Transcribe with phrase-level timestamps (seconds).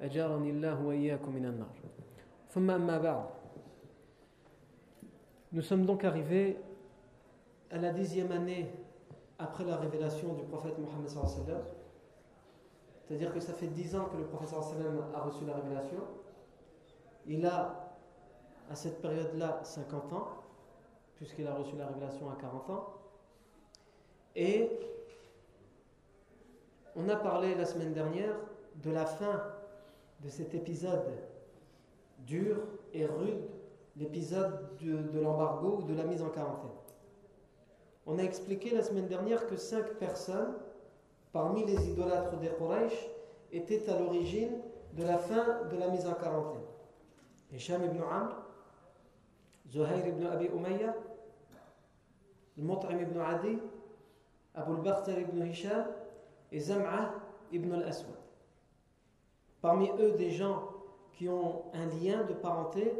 [0.00, 1.74] أجارني الله وإياكم من النار
[2.50, 3.24] ثم أما بعد
[5.52, 6.58] Nous sommes donc arrivés
[7.70, 8.66] à la dixième année
[9.38, 11.62] après la révélation du prophète Mohammed sallallahu
[13.06, 15.98] c'est-à-dire que ça fait dix ans que le prophète sallallahu a reçu la révélation.
[17.26, 17.94] Il a,
[18.70, 20.28] à cette période-là, 50 ans,
[21.16, 22.94] puisqu'il a reçu la révélation à 40 ans.
[24.36, 24.70] Et
[26.96, 28.34] on a parlé la semaine dernière
[28.76, 29.42] de la fin
[30.23, 31.13] de cet épisode
[32.25, 32.57] dur
[32.93, 33.43] et rude,
[33.95, 36.69] l'épisode de, l'embargo ou de la mise en quarantaine.
[38.05, 40.55] On a expliqué la semaine dernière que cinq personnes,
[41.31, 43.09] parmi les idolâtres des Quraysh,
[43.51, 44.57] étaient à l'origine
[44.93, 46.61] de la fin de la mise en quarantaine.
[47.51, 48.35] Hisham ibn Amr,
[49.71, 50.95] Zuhair ibn Abi Umayya,
[52.57, 53.57] Al-Mut'im ibn Adi,
[54.55, 55.85] Abu al-Bakhtar ibn Hisham
[56.51, 57.13] et Zam'a
[57.51, 58.18] ibn al-Aswad.
[59.61, 60.63] Parmi eux, des gens
[61.13, 62.93] qui ont un lien de parenté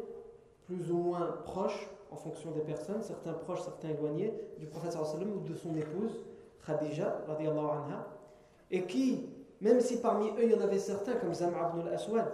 [0.65, 5.31] plus ou moins proche en fonction des personnes, certains proches, certains éloignés, du prophète sallam
[5.31, 6.25] ou de son épouse,
[6.65, 8.07] Khadija, anha,
[8.71, 9.29] et qui,
[9.61, 12.31] même si parmi eux il y en avait certains comme Zam'a ibn al-Aswad,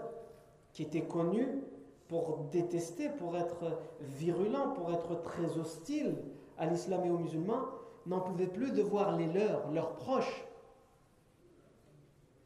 [0.73, 1.61] qui étaient connus
[2.07, 6.15] pour détester, pour être virulents, pour être très hostiles
[6.57, 7.65] à l'islam et aux musulmans,
[8.05, 10.44] n'en pouvaient plus de voir les leurs, leurs proches,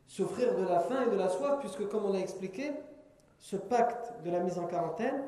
[0.09, 2.71] souffrir de la faim et de la soif, puisque comme on l'a expliqué,
[3.37, 5.23] ce pacte de la mise en quarantaine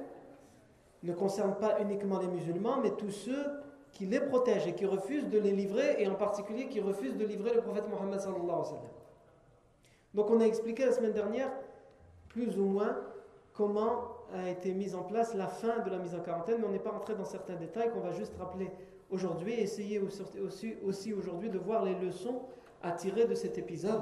[1.04, 3.46] ne concerne pas uniquement les musulmans, mais tous ceux
[3.92, 7.26] qui les protègent et qui refusent de les livrer, et en particulier qui refusent de
[7.26, 8.20] livrer le prophète Mohammed.
[10.16, 11.52] Donc on a expliqué la semaine dernière,
[12.30, 12.98] plus ou moins,
[13.54, 16.72] comment a été mise en place la fin de la mise en quarantaine, mais on
[16.72, 18.72] n'est pas rentré dans certains détails qu'on va juste rappeler
[19.12, 22.42] aujourd'hui, et essayer aussi aujourd'hui de voir les leçons
[22.82, 24.02] à tirer de cet épisode,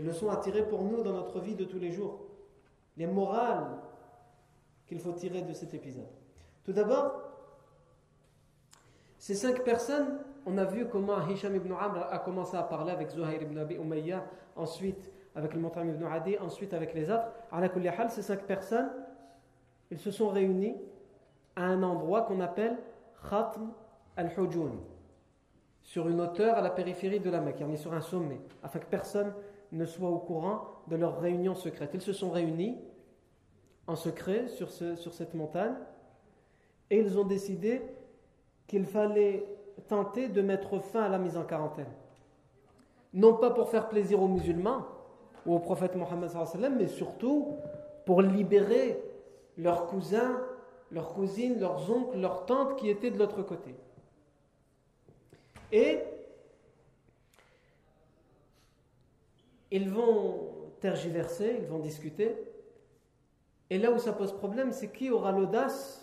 [0.00, 2.20] les leçons à tirer pour nous dans notre vie de tous les jours,
[2.96, 3.66] les morales
[4.86, 6.08] qu'il faut tirer de cet épisode.
[6.64, 7.20] Tout d'abord,
[9.18, 13.10] ces cinq personnes, on a vu comment Hisham ibn Amr a commencé à parler avec
[13.10, 14.24] Zuhair ibn Abi Umayya,
[14.56, 17.26] ensuite avec le Mut'im ibn Adi, ensuite avec les autres.
[17.52, 18.90] À ces cinq personnes,
[19.90, 20.76] ils se sont réunis
[21.56, 22.78] à un endroit qu'on appelle
[23.28, 23.70] Khatm
[24.16, 24.72] al-Hujun,
[25.82, 28.78] sur une hauteur à la périphérie de la Mecque, on est sur un sommet, afin
[28.78, 29.34] que personne
[29.72, 31.90] ne soit au courant de leur réunion secrète.
[31.94, 32.76] Ils se sont réunis
[33.86, 35.74] en secret sur, sur cette montagne
[36.90, 37.82] et ils ont décidé
[38.66, 39.46] qu'il fallait
[39.88, 41.92] tenter de mettre fin à la mise en quarantaine.
[43.12, 44.86] Non pas pour faire plaisir aux musulmans
[45.46, 46.30] ou au prophète Mohammed,
[46.76, 47.56] mais surtout
[48.06, 49.02] pour libérer
[49.56, 50.40] leurs cousins,
[50.92, 53.74] leurs cousines, leurs oncles, leurs tantes qui étaient de l'autre côté.
[55.72, 55.98] Et
[59.70, 60.50] ils vont
[60.80, 62.36] tergiverser, ils vont discuter.
[63.68, 66.00] Et là où ça pose problème, c'est qui aura l'audace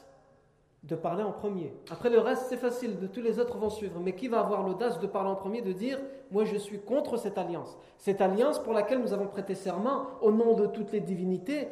[0.83, 1.73] de parler en premier.
[1.89, 3.99] Après le reste, c'est facile, tous les autres vont suivre.
[3.99, 5.99] Mais qui va avoir l'audace de parler en premier, de dire
[6.31, 10.31] Moi je suis contre cette alliance Cette alliance pour laquelle nous avons prêté serment au
[10.31, 11.67] nom de toutes les divinités,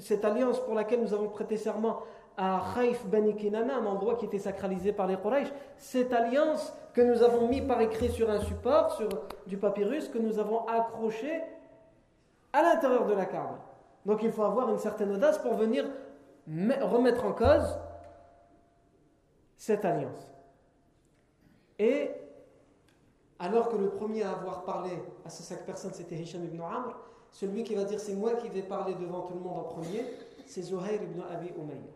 [0.00, 2.00] cette alliance pour laquelle nous avons prêté serment
[2.36, 5.48] à Khaif Ben Kinana, un endroit qui était sacralisé par les Quraysh,
[5.78, 9.08] cette alliance que nous avons mis par écrit sur un support, sur
[9.46, 11.42] du papyrus, que nous avons accroché
[12.52, 13.58] à l'intérieur de la Kaaba.
[14.04, 15.84] Donc il faut avoir une certaine audace pour venir
[16.46, 17.78] remettre en cause
[19.56, 20.32] cette alliance.
[21.78, 22.10] Et
[23.38, 24.90] alors que le premier à avoir parlé
[25.24, 26.96] à ces cinq personnes, c'était Hisham ibn Amr,
[27.30, 30.04] celui qui va dire c'est moi qui vais parler devant tout le monde en premier,
[30.46, 31.95] c'est Zuhair ibn Abi Umayya.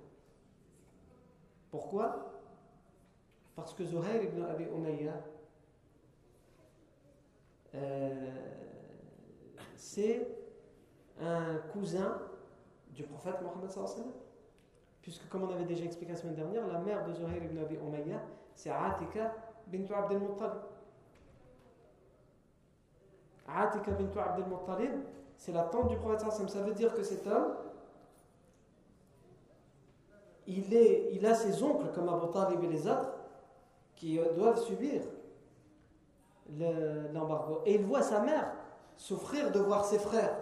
[1.70, 2.32] Pourquoi?
[3.54, 5.12] Parce que Zuhair ibn Abi Umayya,
[7.74, 8.30] euh,
[9.76, 10.26] c'est
[11.20, 12.18] un cousin
[12.90, 14.12] du prophète Mohammed sallallahu
[15.02, 17.76] Puisque, comme on avait déjà expliqué la semaine dernière, la mère de Zuhair ibn Abi
[17.76, 18.20] Umayya,
[18.54, 19.34] c'est Atika
[19.66, 20.60] bint Abd al-Muttalib.
[23.46, 24.92] Atika bint Abd al-Muttalib,
[25.36, 27.54] c'est la tante du prophète sallallahu Ça veut dire que cet homme,
[30.50, 33.12] il, a ses oncles comme Abu Talib et les autres
[33.94, 35.02] qui doivent subir
[37.12, 37.60] l'embargo.
[37.64, 38.52] et il voit sa mère
[38.96, 40.36] souffrir de voir ses frères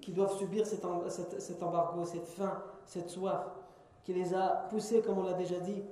[0.00, 3.44] qui, doivent subir cet, embargo, cette faim, cette soif,
[4.04, 5.82] qui les a poussés, comme on l'a déjà dit,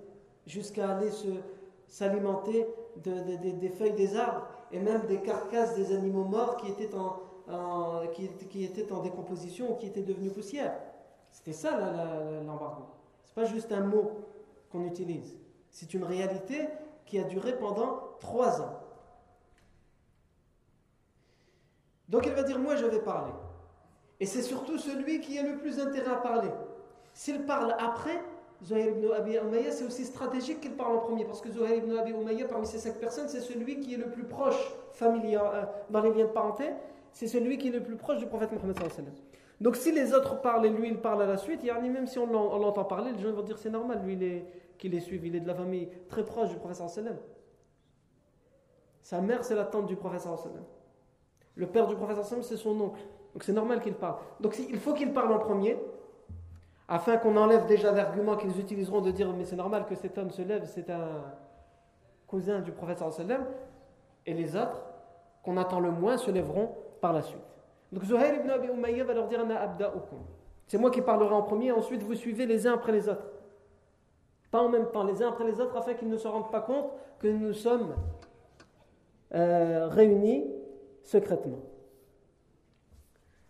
[0.47, 1.11] jusqu'à aller
[1.89, 2.67] s'alimenter
[3.03, 7.21] de, des feuilles des arbres et même des carcasses des animaux morts qui étaient en,
[8.13, 10.79] qui, étaient en décomposition ou qui étaient devenus poussière.
[11.35, 11.77] C'était ça
[12.47, 12.85] l'embargo.
[13.25, 14.13] Ce n'est pas juste un mot
[14.71, 15.37] qu'on utilise.
[15.69, 16.69] C'est une réalité
[17.05, 18.81] qui a duré pendant trois ans.
[22.09, 23.33] Donc il va dire, moi je vais parler.
[24.21, 26.51] Et c'est surtout celui qui a le plus intérêt à parler.
[27.13, 28.23] S'il parle après,
[28.65, 31.97] Zohair ibn Abi Umayya, c'est aussi stratégique qu'il parle en premier, parce que Zohair ibn
[31.97, 35.65] Abi Umayya, parmi ces cinq personnes, c'est celui qui est le plus proche, familier, euh,
[35.91, 36.71] dans les liens de parenté,
[37.13, 38.79] c'est celui qui est le plus proche du prophète Mohammed
[39.65, 42.27] Donc si les autres parlent et lui il parle à la suite, même si on
[42.27, 44.45] l'entend parler, les gens vont dire c'est normal, lui
[44.77, 46.87] qu'il les suive, il est de la famille très proche du prophète
[49.01, 50.29] Sa mère c'est la tante du prophète
[51.55, 53.01] Le père du prophète c'est son oncle.
[53.33, 54.17] Donc c'est normal qu'il parle.
[54.39, 55.79] Donc il faut qu'il parle en premier,
[56.87, 60.31] afin qu'on enlève déjà l'argument qu'ils utiliseront de dire mais c'est normal que cet homme
[60.31, 61.23] se lève, c'est un
[62.27, 63.47] cousin du prophète sallam,
[64.27, 64.85] et les autres,
[65.43, 67.54] qu'on attend le moins, se lèveront par la suite.
[67.95, 69.47] Donc Zuhair ibn Abi Umayya va leur dire
[70.67, 73.25] C'est moi qui parlerai en premier, ensuite vous suivez les uns après les autres.
[74.51, 76.61] Pas en même temps, les uns après les autres, afin qu'ils ne se rendent pas
[76.61, 77.95] compte que nous sommes
[79.33, 80.45] euh, réunis
[81.05, 81.61] secrètement.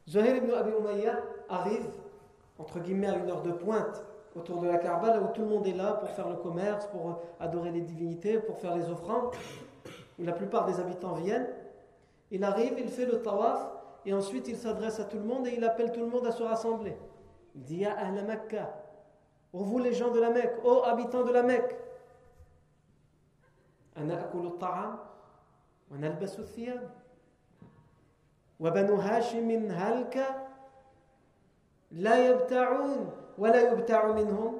[0.06, 1.88] Zuhair ibn Abi Umayya arrive,
[2.58, 4.05] entre guillemets, à une heure de pointe
[4.37, 6.87] autour de la Kaaba, là où tout le monde est là pour faire le commerce,
[6.88, 9.31] pour adorer les divinités, pour faire les offrandes,
[10.19, 11.49] où la plupart des habitants viennent.
[12.31, 13.74] Il arrive, il fait le tawaf,
[14.06, 16.31] et ensuite il s'adresse à tout le monde et il appelle tout le monde à
[16.31, 16.98] se rassembler.
[17.56, 18.74] Il dit Ya Ahl Makkah,
[19.54, 21.75] ô vous les gens de la Mecque, ô habitants de la Mecque,
[23.95, 25.00] Ana akulu ta'am,
[25.92, 26.81] wa nalbasu thiyab.
[28.60, 30.16] وبنو هاشم هلك
[31.92, 34.60] لا يبتعون ولا يبتع منهم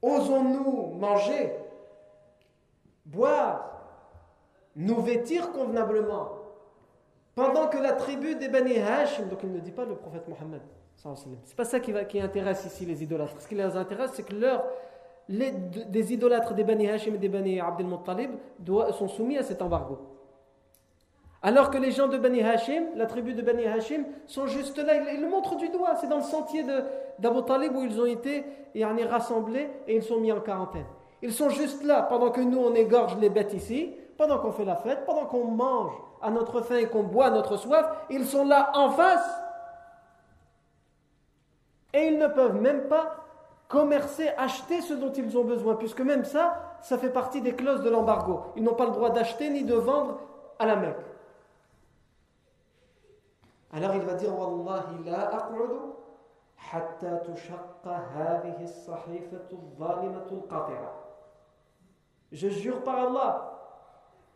[0.00, 1.56] Osons-nous manger,
[3.04, 3.68] boire,
[4.76, 6.38] nous vêtir convenablement
[7.35, 10.61] pendant que la tribu des Bani Hashim, donc il ne dit pas le prophète Mohammed,
[11.45, 13.41] c'est pas ça qui, va, qui intéresse ici les idolâtres.
[13.41, 14.63] Ce qui les intéresse, c'est que leur,
[15.27, 18.31] les, des idolâtres des Bani Hashim et des Bani Abdel Muttalib
[18.65, 19.97] sont soumis à cet embargo.
[21.41, 24.93] Alors que les gens de Bani Hashim, la tribu de Bani Hashim, sont juste là,
[25.11, 26.63] ils, le montrent du doigt, c'est dans le sentier
[27.19, 28.45] d'Abu Talib où ils ont été
[29.09, 30.85] rassemblés et ils sont mis en quarantaine.
[31.21, 34.65] Ils sont juste là pendant que nous on égorge les bêtes ici, pendant qu'on fait
[34.65, 38.25] la fête, pendant qu'on mange à notre faim et qu'on boit à notre soif, ils
[38.25, 39.29] sont là en face.
[41.93, 43.15] Et ils ne peuvent même pas
[43.67, 47.81] commercer, acheter ce dont ils ont besoin, puisque même ça, ça fait partie des clauses
[47.81, 48.41] de l'embargo.
[48.55, 50.19] Ils n'ont pas le droit d'acheter ni de vendre
[50.59, 50.97] à la Mecque.
[53.71, 55.93] Alors il va dire Wallahi la aq'udu
[56.71, 57.21] hatta
[58.63, 60.91] as-sahifatu al-qati'a.
[62.31, 63.52] Je jure par Allah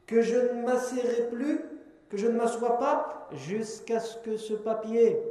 [0.07, 1.61] que je ne m'asserai plus,
[2.09, 5.21] que je ne m'assois pas jusqu'à ce que ce papier,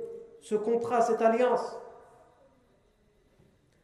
[0.41, 1.79] ce contrat, cette alliance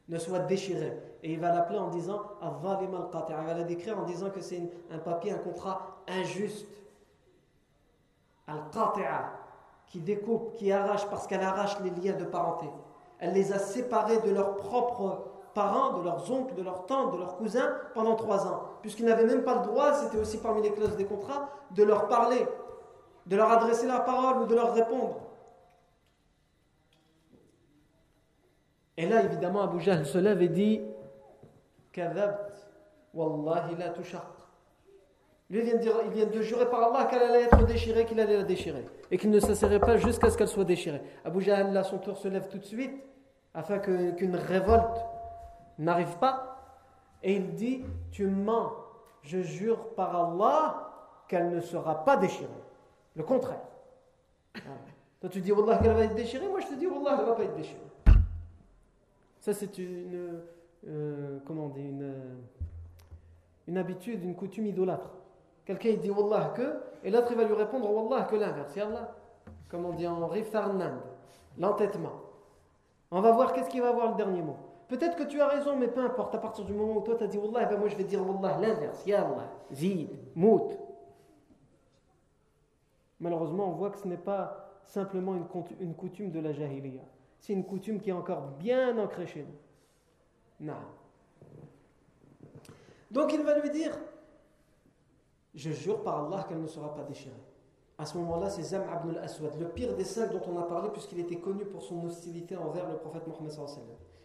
[0.09, 0.93] ne soit déchiré.
[1.23, 2.21] Et il va l'appeler en disant.
[2.43, 6.69] Il va la décrire en disant que c'est un papier, un contrat injuste.
[8.47, 9.33] Al-qati'a
[9.87, 12.67] qui découpe, qui arrache, parce qu'elle arrache les liens de parenté.
[13.19, 17.19] Elle les a séparés de leurs propres parents, de leurs oncles, de leurs tantes, de
[17.19, 18.65] leurs cousins pendant trois ans.
[18.83, 22.09] Puisqu'ils n'avaient même pas le droit, c'était aussi parmi les clauses des contrats, de leur
[22.09, 22.47] parler,
[23.27, 25.21] de leur adresser la parole ou de leur répondre.
[28.97, 30.83] Et là, évidemment, Abu Jahl se lève et dit
[31.93, 32.53] Kadhabt,
[33.15, 34.23] Wallahi la tushaq.
[35.51, 38.19] Lui, vient, de dire, il vient de jurer par Allah qu'elle allait être déchirée, qu'il
[38.19, 38.87] allait la déchirer.
[39.11, 41.03] Et qu'il ne s'asserait pas jusqu'à ce qu'elle soit déchirée.
[41.27, 42.95] Abu Jahl, à son tour, se lève tout de suite,
[43.53, 45.05] afin qu'une révolte
[45.79, 46.59] n'arrive pas.
[47.23, 48.73] Et il dit Tu mens,
[49.23, 50.91] je jure par Allah
[51.29, 52.51] qu'elle ne sera pas déchirée.
[53.15, 53.61] Le contraire.
[55.21, 57.31] Toi, tu dis Wallah qu'elle va être déchirée, moi je te dis Wallah, elle ne
[57.31, 57.81] va pas être déchirée.
[59.39, 60.41] Ça, c'est une.
[60.89, 62.13] Euh, comment on dit une,
[63.69, 65.11] une habitude, une coutume idolâtre.
[65.65, 68.77] Quelqu'un il dit Wallah que, et l'autre il va lui répondre Wallah que l'inverse.
[68.77, 69.15] Allah.
[69.69, 70.99] Comme on dit en Riftarnand,
[71.57, 72.21] l'entêtement.
[73.11, 74.57] On va voir qu'est-ce qu'il va avoir le dernier mot.
[74.93, 76.35] Peut-être que tu as raison, mais peu importe.
[76.35, 78.21] À partir du moment où toi tu as dit Wallah, ben moi je vais dire
[78.29, 79.07] Wallah l'inverse.
[79.07, 80.69] Ya Allah, Zid, Mout.
[83.19, 87.01] Malheureusement, on voit que ce n'est pas simplement une, coutume de la Jahiliya.
[87.39, 90.67] C'est une coutume qui est encore bien ancrée chez nous.
[90.67, 90.75] Non.
[93.11, 93.99] Donc il va lui dire
[95.55, 97.33] Je jure par Allah qu'elle ne sera pas déchirée.
[97.97, 100.91] À ce moment-là, c'est Zam ibn al-Aswad, le pire des cinq dont on a parlé,
[100.91, 103.53] puisqu'il était connu pour son hostilité envers le prophète Mohammed.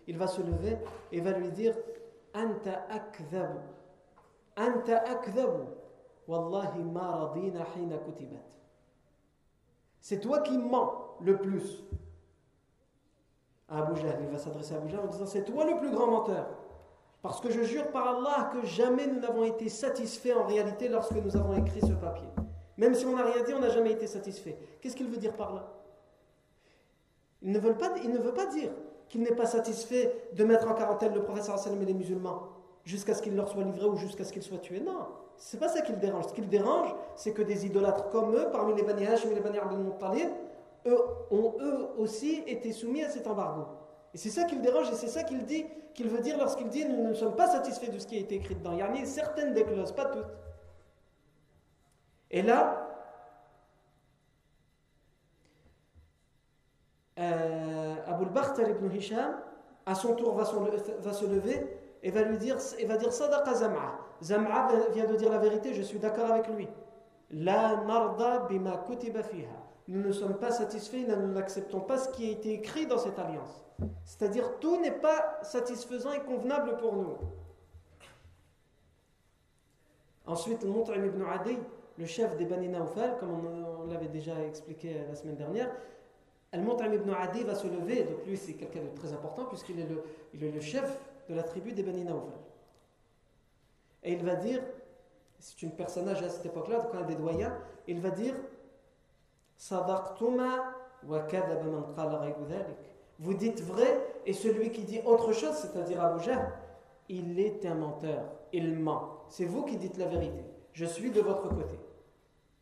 [0.08, 0.78] Il va se lever
[1.12, 1.76] et va lui dire
[2.34, 3.60] Anta akdhabu.
[4.56, 5.66] Anta akdhabu.
[6.28, 8.38] Wallahi ma radina hina kutibat.
[10.00, 11.84] C'est toi qui mens le plus.
[13.70, 16.48] Abu Jahl, il va s'adresser à Abu en disant C'est toi le plus grand menteur.
[17.22, 21.16] Parce que je jure par Allah que jamais nous n'avons été satisfaits en réalité lorsque
[21.16, 22.28] nous avons écrit ce papier.
[22.78, 24.58] Même si on n'a rien dit, on n'a jamais été satisfait.
[24.80, 25.74] Qu'est-ce qu'il veut dire par là?
[27.42, 28.72] Il ne veut pas dire
[29.10, 32.44] qu'il n'est pas satisfait de mettre en quarantaine le professeur sallam et les musulmans
[32.84, 34.80] jusqu'à ce qu'il leur soit livré ou jusqu'à ce qu'ils soient tués.
[34.80, 36.28] Non, c'est pas ça qui le dérange.
[36.28, 39.36] Ce qui le dérange, c'est que des idolâtres comme eux, parmi les Bani Hashim et
[39.36, 40.30] les Bani Abdel Muttalib,
[40.86, 41.00] eux,
[41.32, 43.66] ont eux aussi été soumis à cet embargo.
[44.14, 46.70] Et c'est ça qui le dérange et c'est ça qu'il dit, qu'il veut dire lorsqu'il
[46.70, 48.72] dit nous ne sommes pas satisfaits de ce qui a été écrit dedans.
[48.74, 50.26] Il y a certaines des clauses, pas toutes.
[52.32, 52.87] Et là,
[57.20, 59.38] euh, Abu al ibn Hisham,
[59.86, 64.00] à son tour, va, se lever et va lui dire, et va dire Sadaqa Zam'a.
[64.22, 66.68] Zam'a vient de dire la vérité, je suis d'accord avec lui.
[67.32, 69.48] La narda bima kutiba fiha.
[69.88, 73.18] Nous ne sommes pas satisfaits, nous n'acceptons pas ce qui a été écrit dans cette
[73.18, 73.64] alliance.
[74.04, 77.18] C'est-à-dire, tout n'est pas satisfaisant et convenable pour nous.
[80.26, 81.58] Ensuite, le Mu'im ibn Adi,
[81.98, 85.72] le chef des Bani Naufal, comme on, l'avait déjà expliqué la semaine dernière,
[86.52, 89.84] Al-Mu'im ibn Adi va se lever, donc lui c'est quelqu'un de très important puisqu'il est
[89.84, 90.98] est le chef
[91.30, 92.38] de la tribu des Bani Naufal.
[94.04, 94.62] Et il va dire,
[95.40, 97.54] c'est un personnage à cette époque-là, donc un des doyens,
[97.88, 98.36] il va dire
[103.20, 106.54] Vous dites vrai, et celui qui dit autre chose, c'est-à-dire Abu Jahl,
[107.10, 108.24] il est un menteur,
[108.54, 109.24] il ment.
[109.30, 110.44] C'est vous qui dites la vérité.
[110.74, 111.80] Je suis de votre côté.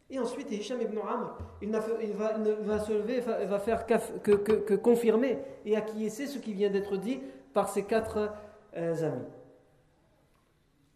[0.10, 3.86] Et ensuite, Hicham ibn Amr, il, il, va, il va, se lever, va, va faire
[3.86, 7.22] que, que, que, confirmer et acquiescer ce qui vient d'être dit
[7.54, 8.32] par ses quatre
[8.76, 9.26] euh, amis.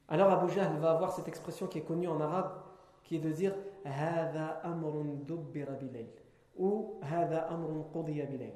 [0.09, 2.51] Alors Abu Jahl va avoir cette expression qui est connue en arabe,
[3.03, 6.09] qui est de dire Hada amrun dubbira bilayl
[6.57, 8.53] ou Hada amrun qudiya bilayl.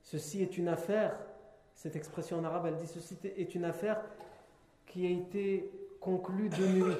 [0.00, 1.18] Ceci est une affaire
[1.74, 4.00] cette expression en arabe, elle dit ceci est une affaire
[4.86, 6.96] qui a été conclue de nuit.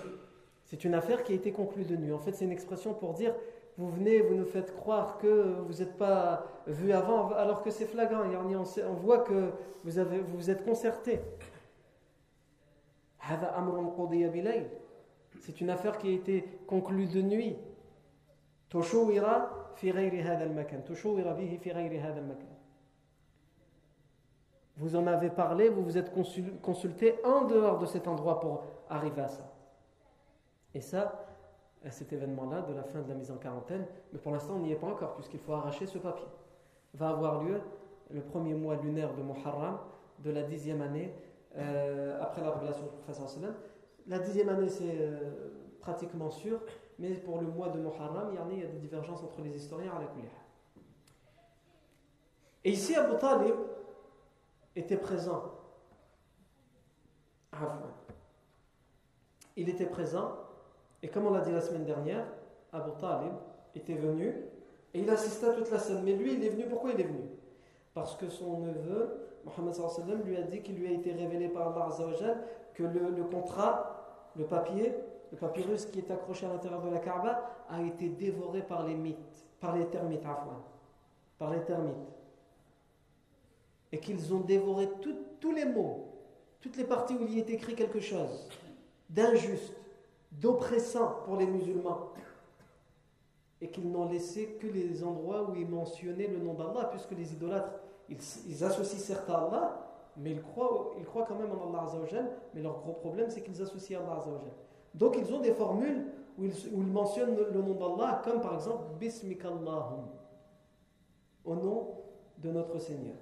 [0.64, 2.12] C'est une affaire qui a été conclue de nuit.
[2.12, 3.34] En fait, c'est une expression pour dire
[3.78, 7.86] vous venez, vous nous faites croire que vous n'êtes pas vu avant, alors que c'est
[7.86, 8.22] flagrant.
[8.24, 9.50] On voit que
[9.84, 9.92] vous,
[10.34, 11.20] vous êtes concerté.
[15.40, 17.56] C'est une affaire qui a été conclue de nuit.
[24.76, 26.12] Vous en avez parlé, vous vous êtes
[26.62, 29.52] consulté en dehors de cet endroit pour arriver à ça.
[30.74, 31.26] Et ça,
[31.90, 34.72] cet événement-là de la fin de la mise en quarantaine, mais pour l'instant on n'y
[34.72, 36.26] est pas encore puisqu'il faut arracher ce papier.
[36.94, 37.60] Va avoir lieu
[38.10, 39.78] le premier mois lunaire de Muharram
[40.20, 41.12] de la dixième année
[41.56, 43.54] euh, après la révélation du professeur sallam.
[44.06, 45.18] La dixième année c'est euh,
[45.80, 46.60] pratiquement sûr,
[46.98, 50.00] mais pour le mois de Muharram, il y, a, des divergences entre les historiens à
[50.00, 50.06] la.
[52.64, 53.54] Et ici Abu Talib
[54.76, 55.42] était présent.
[59.56, 60.32] Il était présent
[61.02, 62.24] et comme on l'a dit la semaine dernière,
[62.72, 63.32] Abu Talib
[63.74, 64.34] était venu
[64.94, 66.02] et il assista toute la scène.
[66.04, 67.28] Mais lui, il est venu, pourquoi il est venu?
[67.94, 71.88] Parce que son neveu, Mohammed lui a dit qu'il lui a été révélé par Allah
[72.74, 74.94] que le, contrat, le papier,
[75.30, 78.94] le papyrus qui est accroché à l'intérieur de la Kaaba a été dévoré par les
[78.94, 80.22] mythes, par les termites,
[81.38, 82.21] par les termites.
[83.92, 84.88] Et qu'ils ont dévoré
[85.40, 86.08] tous les mots,
[86.60, 88.48] toutes les parties où il y est écrit quelque chose
[89.10, 89.74] d'injuste,
[90.30, 92.12] d'oppressant pour les musulmans
[93.60, 97.32] et qu'ils n'ont laissé que les endroits où ils mentionnaient le nom d'Allah, puisque les
[97.32, 97.72] idolâtres,
[98.08, 102.28] ils, associent certes à Allah, mais ils croient, ils croient quand même en Allah Azzawajal,
[102.54, 104.50] mais leur gros problème c'est qu'ils associent Allah Azzawajal.
[104.94, 106.06] Donc ils ont des formules
[106.36, 110.06] où ils, où ils mentionnent le nom d'Allah, comme par exemple Bismikallahum,
[111.44, 111.88] au nom
[112.38, 113.14] de notre Seigneur.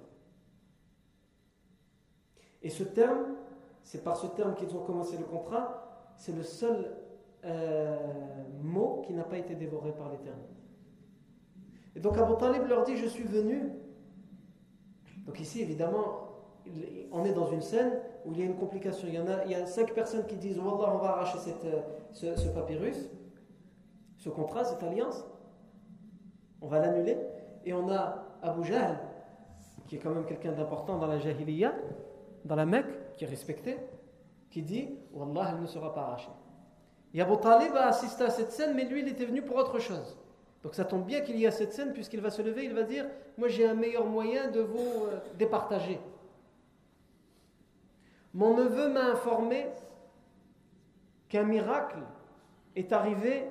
[2.61, 3.35] Et ce terme,
[3.83, 6.95] c'est par ce terme qu'ils ont commencé le contrat, c'est le seul
[7.45, 7.97] euh,
[8.61, 10.45] mot qui n'a pas été dévoré par l'Éternel.
[11.95, 13.71] Et donc Abu Talib leur dit Je suis venu.
[15.25, 16.31] Donc ici, évidemment,
[17.11, 19.07] on est dans une scène où il y a une complication.
[19.07, 21.37] Il y, en a, il y a cinq personnes qui disent Wallah, on va arracher
[21.39, 23.09] cette, euh, ce, papyrus,
[24.17, 25.25] ce contrat, cette alliance.
[26.61, 27.17] On va l'annuler.
[27.65, 28.99] Et on a Abu Jahl,
[29.87, 31.73] qui est quand même quelqu'un d'important dans la Jahiliya,
[32.45, 33.77] dans la Mecque, qui est respecté,
[34.49, 36.31] qui dit Wallah, elle ne sera pas arrachée.
[37.13, 39.79] Et Abu Talib a assisté à cette scène, mais lui, il était venu pour autre
[39.79, 40.17] chose.
[40.63, 42.83] Donc ça tombe bien qu'il y a cette scène, puisqu'il va se lever, il va
[42.83, 43.05] dire
[43.37, 45.99] Moi, j'ai un meilleur moyen de vous euh, départager.
[48.33, 49.67] Mon neveu m'a informé
[51.27, 51.99] qu'un miracle
[52.75, 53.49] est arrivé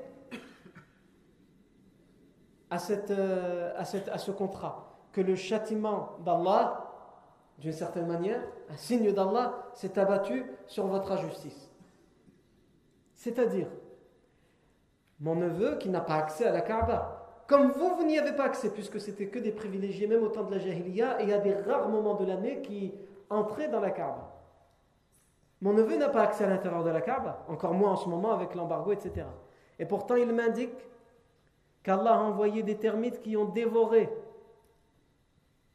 [2.71, 6.90] à, cette, euh, à, à ce contrat, que le châtiment d'Allah,
[7.61, 8.41] d'une certaine manière,
[8.71, 11.71] un signe d'Allah, s'est abattu sur votre injustice.
[13.15, 13.69] C'est-à-dire,
[15.21, 18.45] mon neveu qui n'a pas accès à la Kaaba, comme vous, vous n'y avez pas
[18.45, 21.55] accès, puisque c'était que des privilégiés, même au temps de la Jahiliya, et a des
[21.55, 22.95] rares moments de l'année qui
[23.29, 24.37] entraient dans la Kaaba.
[25.61, 28.33] Mon neveu n'a pas accès à l'intérieur de la Kaaba, encore moins en ce moment
[28.33, 29.27] avec l'embargo, etc.
[29.79, 30.89] Et pourtant, il m'indique
[31.83, 34.09] qu'Allah a envoyé des termites qui ont dévoré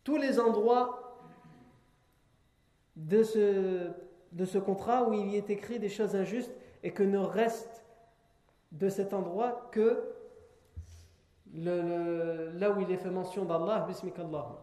[0.04, 1.05] tous les endroits
[2.96, 3.92] de ce,
[4.32, 7.86] de ce contrat où il y est écrit des choses injustes et que ne reste
[8.72, 10.04] de cet endroit que
[11.54, 14.62] le, là où il est fait mention d'Allah, Bismillah.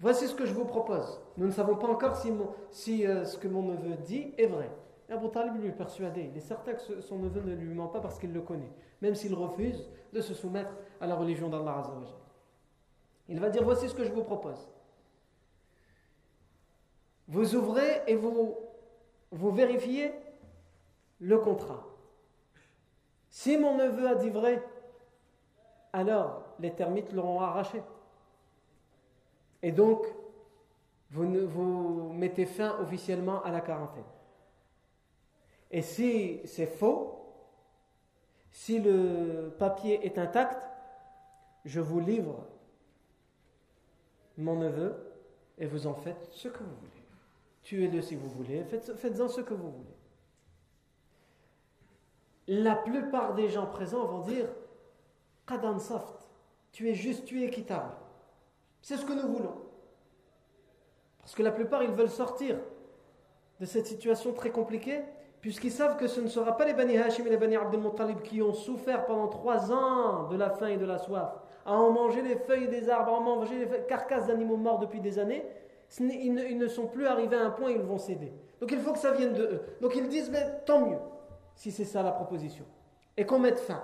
[0.00, 1.20] Voici ce que je vous propose.
[1.36, 2.32] Nous ne savons pas encore si,
[2.70, 4.70] si euh, ce que mon neveu dit est vrai.
[5.08, 6.28] Abu Talib lui est persuadé.
[6.30, 9.14] Il est certain que son neveu ne lui ment pas parce qu'il le connaît, même
[9.14, 11.82] s'il refuse de se soumettre à la religion d'Allah
[13.28, 14.68] Il va dire Voici ce que je vous propose.
[17.28, 18.56] Vous ouvrez et vous,
[19.32, 20.12] vérifiez
[21.20, 21.84] le contrat.
[23.30, 24.62] Si mon neveu a dit vrai,
[25.92, 27.82] alors les termites l'auront arraché.
[29.62, 30.06] Et donc,
[31.10, 34.04] vous mettez fin officiellement à la quarantaine.
[35.70, 37.16] Et si c'est faux,
[38.50, 40.62] si le papier est intact,
[41.64, 42.46] je vous livre
[44.38, 44.94] mon neveu
[45.58, 46.95] et vous en faites ce que vous voulez.
[47.66, 49.96] Tuez-le si vous voulez, faites-en ce que vous voulez
[52.48, 54.46] la plupart des gens présents vont dire
[55.46, 56.28] Qadan Saft,
[56.72, 57.92] tu es juste, tu es équitable.
[58.82, 59.56] C'est ce que nous voulons.
[61.18, 62.56] Parce que la plupart, ils veulent sortir
[63.58, 65.02] de cette situation très compliquée,
[65.40, 68.20] puisqu'ils savent que ce ne sera pas les Bani Hashim et les Bani Abdel Muttalib
[68.22, 71.32] qui ont souffert pendant trois ans de la faim et de la soif,
[71.64, 75.00] à en manger les feuilles des arbres, à en manger les carcasses d'animaux morts depuis
[75.00, 75.44] des années.
[76.00, 78.32] Ils ne, ils sont plus arrivés à un point ils vont céder.
[78.60, 79.62] Donc il faut que ça vienne de eux.
[79.80, 80.98] Donc ils disent, mais tant mieux
[81.54, 82.64] si c'est ça la proposition.
[83.16, 83.82] Et qu'on mette fin.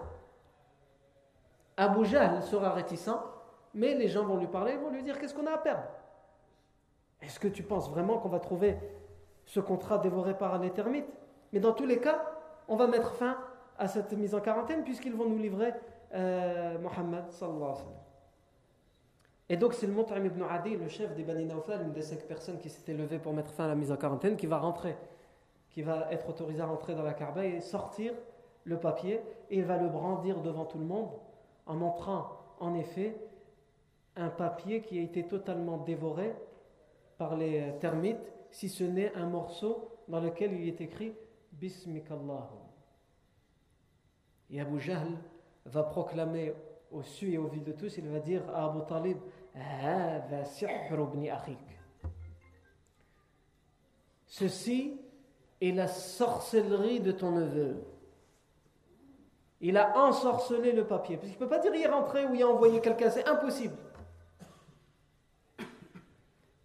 [1.76, 3.08] Abu Jahl sera réticent,
[3.74, 5.84] mais les gens vont lui parler, vont lui dire qu'est-ce qu'on a à perdre?
[7.22, 8.76] Est-ce que tu penses vraiment qu'on va trouver
[9.46, 11.08] ce contrat dévoré par un termites
[11.52, 12.22] Mais dans tous les cas,
[12.68, 13.38] on va mettre fin
[13.78, 15.72] à cette mise en quarantaine puisqu'ils vont nous livrer
[16.14, 18.01] euh, Mohammed sallallahu alayhi wa sallam.
[19.52, 22.20] Et donc c'est le Mut'im ibn Adi, le chef des Bani Nawfal, une des cinq
[22.20, 24.96] personnes qui s'était levées pour mettre fin à la mise en quarantaine, qui va rentrer
[25.68, 28.14] qui va être autorisé à rentrer dans la Kaaba et sortir
[28.64, 31.10] le papier et il va le brandir devant tout le monde
[31.66, 33.14] en montrant en effet
[34.16, 36.34] un papier qui a été totalement dévoré
[37.18, 41.12] par les termites, si ce n'est un morceau dans lequel il est écrit
[41.52, 42.48] Bismikallah.
[44.48, 45.08] Et Abu Jahl
[45.66, 46.54] va proclamer
[46.90, 49.16] au su et au vu de tous, il va dire à Abu Talib
[54.26, 55.00] Ceci
[55.60, 57.84] et la sorcellerie de ton neveu.
[59.60, 61.16] Il a ensorcelé le papier.
[61.16, 63.76] Parce ne peut pas dire il est rentré ou il a envoyé quelqu'un, c'est impossible.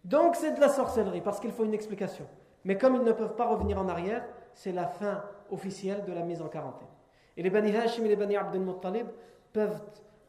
[0.04, 2.26] Donc c'est de la sorcellerie, parce qu'il faut une explication.
[2.64, 6.22] Mais comme ils ne peuvent pas revenir en arrière, c'est la fin officielle de la
[6.22, 6.88] mise en quarantaine.
[7.36, 9.06] Et les Bani Hashim et les Bani Abdel Muttalib
[9.52, 9.80] peuvent,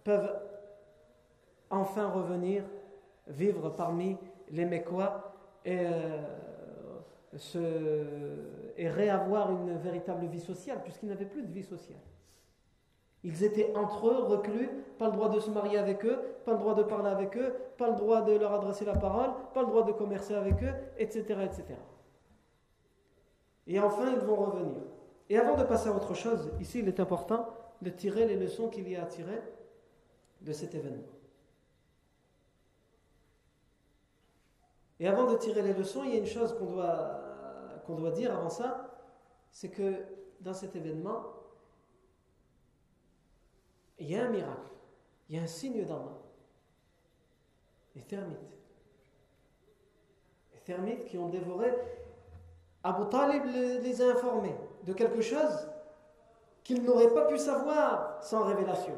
[0.03, 0.35] peuvent
[1.69, 2.63] enfin revenir
[3.27, 4.17] vivre parmi
[4.49, 5.85] les et
[7.55, 11.99] euh, et réavoir une véritable vie sociale, puisqu'il n'avait plus de vie sociale.
[13.23, 16.57] Ils étaient entre eux, reclus, pas le droit de se marier avec eux, pas le
[16.57, 19.67] droit de parler avec eux, pas le droit de leur adresser la parole, pas le
[19.67, 21.21] droit de commercer avec eux, etc.
[21.43, 21.65] etc.
[23.67, 24.81] Et enfin, ils vont revenir.
[25.29, 27.49] Et avant de passer à autre chose, ici, il est important
[27.81, 29.41] de tirer les leçons qu'il y a à tirer
[30.41, 31.18] de cet événement.
[34.99, 37.21] Et avant de tirer les leçons, il y a une chose qu'on doit,
[37.87, 38.89] doit dire avant ça,
[39.51, 40.05] c'est que
[40.41, 41.23] dans cet événement,
[43.97, 44.71] il y a un miracle,
[45.29, 46.17] il y a un signe d'Allah.
[47.95, 48.37] Les termites.
[50.53, 51.73] Les termites qui ont dévoré.
[52.83, 55.67] Abu Talib les a informés de quelque chose
[56.63, 58.97] qu'ils n'auraient pas pu savoir sans révélation.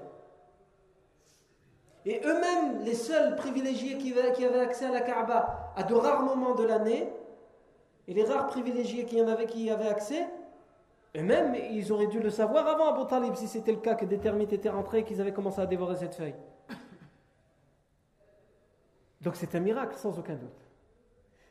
[2.06, 6.56] Et eux-mêmes, les seuls privilégiés qui avaient accès à la Kaaba à de rares moments
[6.56, 7.12] de l'année,
[8.08, 10.28] et les rares privilégiés qui, y avaient accès,
[11.16, 14.18] eux-mêmes, ils auraient dû le savoir avant Abu Talib, si c'était le cas que des
[14.18, 16.36] termites étaient rentrés et qu'ils avaient commencé à dévorer cette feuille.
[19.22, 20.68] Donc c'est un miracle, sans aucun doute.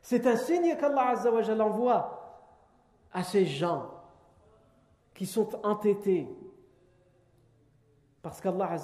[0.03, 1.15] C'est un signe qu'Allah
[1.61, 2.49] envoie
[3.13, 3.91] à ces gens
[5.15, 6.27] qui sont entêtés.
[8.23, 8.77] Parce qu'Allah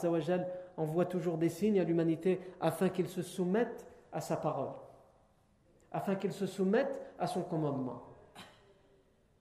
[0.76, 4.72] envoie toujours des signes à l'humanité afin qu'ils se soumettent à sa parole,
[5.96, 8.02] afin qu'ils se soumettent à son commandement.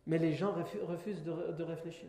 [0.07, 2.07] Mais les gens refusent de, réfléchir.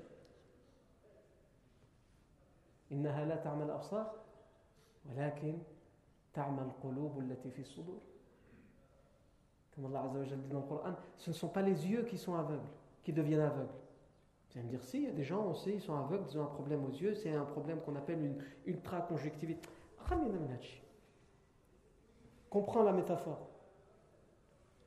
[9.75, 12.69] Comme Allah dit dans le Coran, ce ne sont pas les yeux qui sont aveugles,
[13.03, 13.75] qui deviennent aveugles.
[14.51, 16.25] Vous allez me dire, si, il y a des gens, on sait, ils sont aveugles,
[16.31, 19.69] ils ont un problème aux yeux, c'est un problème qu'on appelle une ultra-conjonctivite.
[22.49, 23.56] Comprends la métaphore.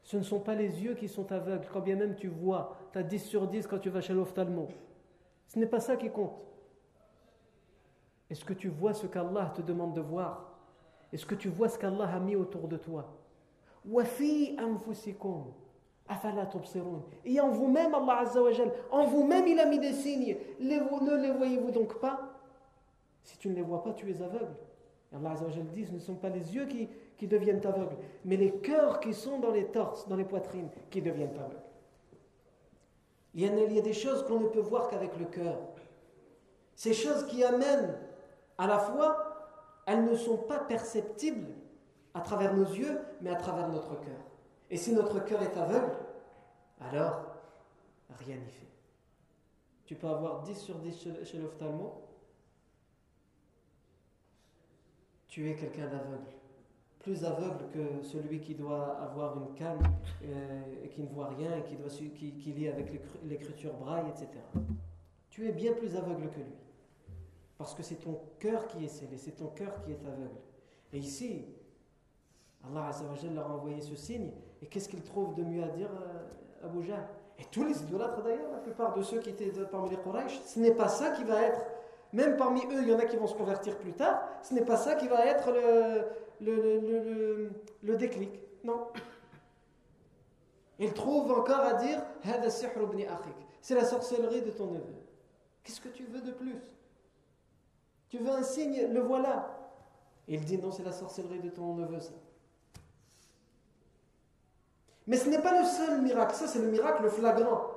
[0.09, 2.97] Ce ne sont pas les yeux qui sont aveugles, quand bien même tu vois, tu
[2.97, 4.67] as 10 sur 10 quand tu vas chez l'ophtalmo.
[5.45, 6.33] Ce n'est pas ça qui compte.
[8.27, 10.57] Est-ce que tu vois ce qu'Allah te demande de voir?
[11.13, 13.05] Est-ce que tu vois ce qu'Allah a mis autour de toi?
[17.23, 18.49] Et en vous-même, Allah Azza wa
[18.89, 20.37] en vous-même, il a mis des signes.
[20.59, 22.19] Ne les voyez-vous donc pas?
[23.21, 24.55] Si tu ne les vois pas, tu es aveugle.
[25.11, 27.97] Et Allah Azza wa dit ce ne sont pas les yeux qui, qui deviennent aveugles,
[28.23, 31.61] mais les cœurs qui sont dans les torses, dans les poitrines, qui deviennent aveugles.
[33.35, 35.59] Il y a, des choses qu'on ne peut voir qu'avec le cœur.
[36.75, 37.95] Ces choses qui amènent
[38.57, 41.53] à la foi, elles ne sont pas perceptibles
[42.13, 44.19] à travers nos yeux, mais à travers notre cœur.
[44.69, 45.91] Et si notre cœur est aveugle,
[46.79, 47.21] alors
[48.17, 48.67] rien n'y fait.
[49.85, 52.01] Tu peux avoir 10 sur 10 chez l'ophtalmo,
[55.27, 56.38] tu es quelqu'un d'aveugle.
[57.09, 59.81] Plus aveugle que celui qui doit avoir une canne
[60.23, 64.05] euh, et qui ne voit rien et qui, doit, qui, qui lit avec l'écriture braille,
[64.09, 64.27] etc.
[65.31, 66.53] Tu es bien plus aveugle que lui.
[67.57, 70.35] Parce que c'est ton cœur qui est scellé, c'est ton cœur qui est aveugle.
[70.93, 71.47] Et ici,
[72.63, 72.91] Allah
[73.33, 74.29] leur a envoyé ce signe
[74.61, 76.85] et qu'est-ce qu'il trouve de mieux à dire, à euh, Abu
[77.39, 80.59] Et tous les idolâtres d'ailleurs, la plupart de ceux qui étaient parmi les Quraysh, ce
[80.59, 81.65] n'est pas ça qui va être,
[82.13, 84.65] même parmi eux, il y en a qui vont se convertir plus tard, ce n'est
[84.65, 86.05] pas ça qui va être le,
[86.41, 87.49] le,
[87.81, 88.39] le, déclic.
[88.63, 88.87] Non.
[90.79, 92.01] Il trouve encore à dire
[93.61, 94.95] c'est la sorcellerie de ton neveu.
[95.63, 96.55] Qu'est-ce que tu veux de plus?
[98.09, 99.55] Tu veux un signe, le voilà.
[100.27, 102.13] Il dit non, c'est la sorcellerie de ton neveu, ça.
[105.07, 107.71] Mais ce n'est pas le seul miracle, ça c'est le miracle flagrant.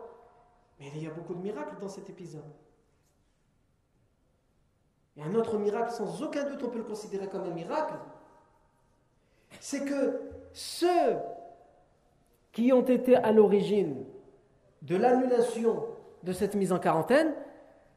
[0.78, 2.44] Mais il y a beaucoup de miracles dans cet épisode.
[5.16, 7.94] Et un autre miracle, sans aucun doute on peut le considérer comme un miracle,
[9.60, 10.20] c'est que
[10.52, 11.16] ceux
[12.52, 14.04] qui ont été à l'origine
[14.82, 15.84] de l'annulation
[16.22, 17.32] de cette mise en quarantaine,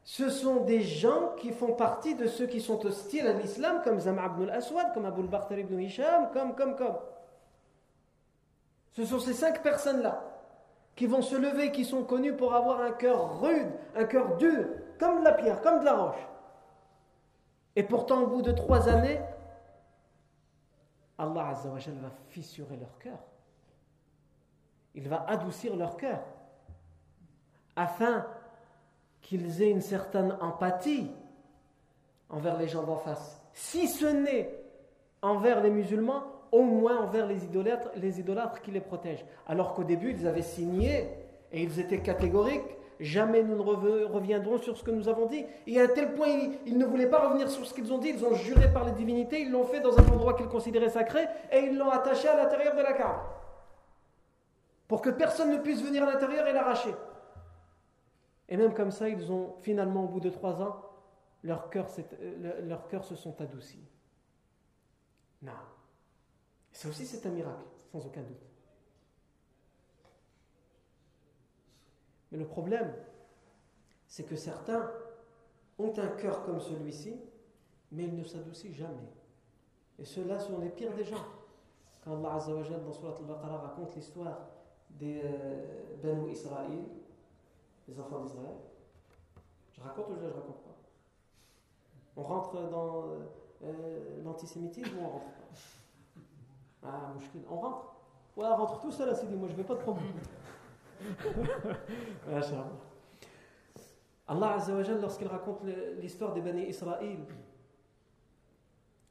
[0.04, 3.98] ce sont des gens qui font partie de ceux qui sont hostiles à l'islam, comme
[3.98, 6.96] Zama ibn al-Aswad, comme Abu al ibn Hisham, comme, comme, comme.
[8.92, 10.22] Ce sont ces cinq personnes-là
[10.94, 14.66] qui vont se lever, qui sont connues pour avoir un cœur rude, un cœur dur,
[14.98, 16.26] comme de la pierre, comme de la roche.
[17.74, 19.20] Et pourtant, au bout de trois années,
[21.18, 23.18] Allah va fissurer leur cœur.
[24.94, 26.20] Il va adoucir leur cœur
[27.74, 28.26] afin
[29.20, 31.10] qu'ils aient une certaine empathie
[32.28, 33.40] envers les gens d'en face.
[33.52, 34.50] Si ce n'est
[35.22, 39.24] envers les musulmans, au moins envers les idolâtres, les idolâtres qui les protègent.
[39.46, 41.08] Alors qu'au début, ils avaient signé
[41.52, 42.76] et ils étaient catégoriques.
[42.98, 45.44] Jamais nous ne reviendrons sur ce que nous avons dit.
[45.66, 46.28] Et à tel point,
[46.64, 48.08] ils, ne voulaient pas revenir sur ce qu'ils ont dit.
[48.08, 49.42] Ils ont juré par les divinités.
[49.42, 52.74] Ils l'ont fait dans un endroit qu'ils considéraient sacré et ils l'ont attaché à l'intérieur
[52.74, 53.26] de la carte.
[54.88, 56.94] Pour que personne ne puisse venir à l'intérieur et l'arracher.
[58.48, 60.76] Et même comme ça, ils ont finalement, au bout de trois ans,
[61.42, 61.88] leurs cœurs,
[62.62, 63.84] leur cœur se sont adoucis.
[65.42, 65.52] Non.
[66.72, 68.55] Ça aussi, c'est un miracle, sans aucun doute.
[72.30, 72.92] Mais le problème,
[74.06, 74.90] c'est que certains
[75.78, 77.20] ont un cœur comme celui-ci,
[77.92, 79.12] mais ils ne s'adoucissent jamais.
[79.98, 81.24] Et ceux-là sont les pires des gens.
[82.02, 84.38] Quand Allah Azzawajal dans Surat al-Baqarah raconte l'histoire
[84.90, 86.84] des euh, Israël,
[87.88, 88.56] les enfants d'Israël,
[89.72, 90.76] je raconte ou je ne raconte pas?
[92.16, 93.04] On rentre dans
[93.62, 95.42] euh, l'antisémitisme ou on rentre pas?
[96.84, 97.12] Ah,
[97.50, 97.96] on rentre
[98.36, 100.00] Ouais, on rentre tout seul à dit moi je ne vais pas te prendre.
[104.28, 105.60] Allah Azzawajal, lorsqu'il raconte
[106.00, 107.18] l'histoire des Bani Israël,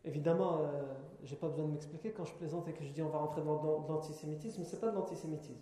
[0.04, 0.84] évidemment, euh,
[1.24, 3.20] je n'ai pas besoin de m'expliquer quand je plaisante et que je dis on va
[3.20, 5.62] rentrer dans, l'antisémitisme, ce n'est pas de l'antisémitisme.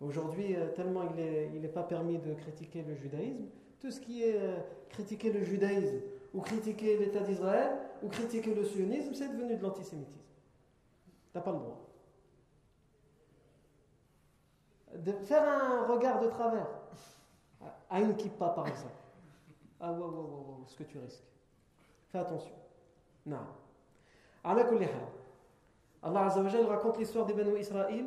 [0.00, 3.46] Aujourd'hui, euh, tellement il n'est il est pas permis de critiquer le judaïsme,
[3.80, 6.00] tout ce qui est euh, critiquer le judaïsme,
[6.32, 10.20] ou critiquer l'État d'Israël, ou critiquer le sionisme, c'est devenu de l'antisémitisme.
[11.32, 11.83] Tu n'as pas le droit.
[14.96, 16.66] De faire un regard de travers
[17.90, 18.94] à une kippa par exemple.
[19.80, 21.24] Ah, wow, wow, wow, ce que tu risques.
[22.10, 22.54] Fais attention.
[23.26, 23.38] Non.
[24.44, 26.28] Allah
[26.68, 28.06] raconte l'histoire des Banu Israël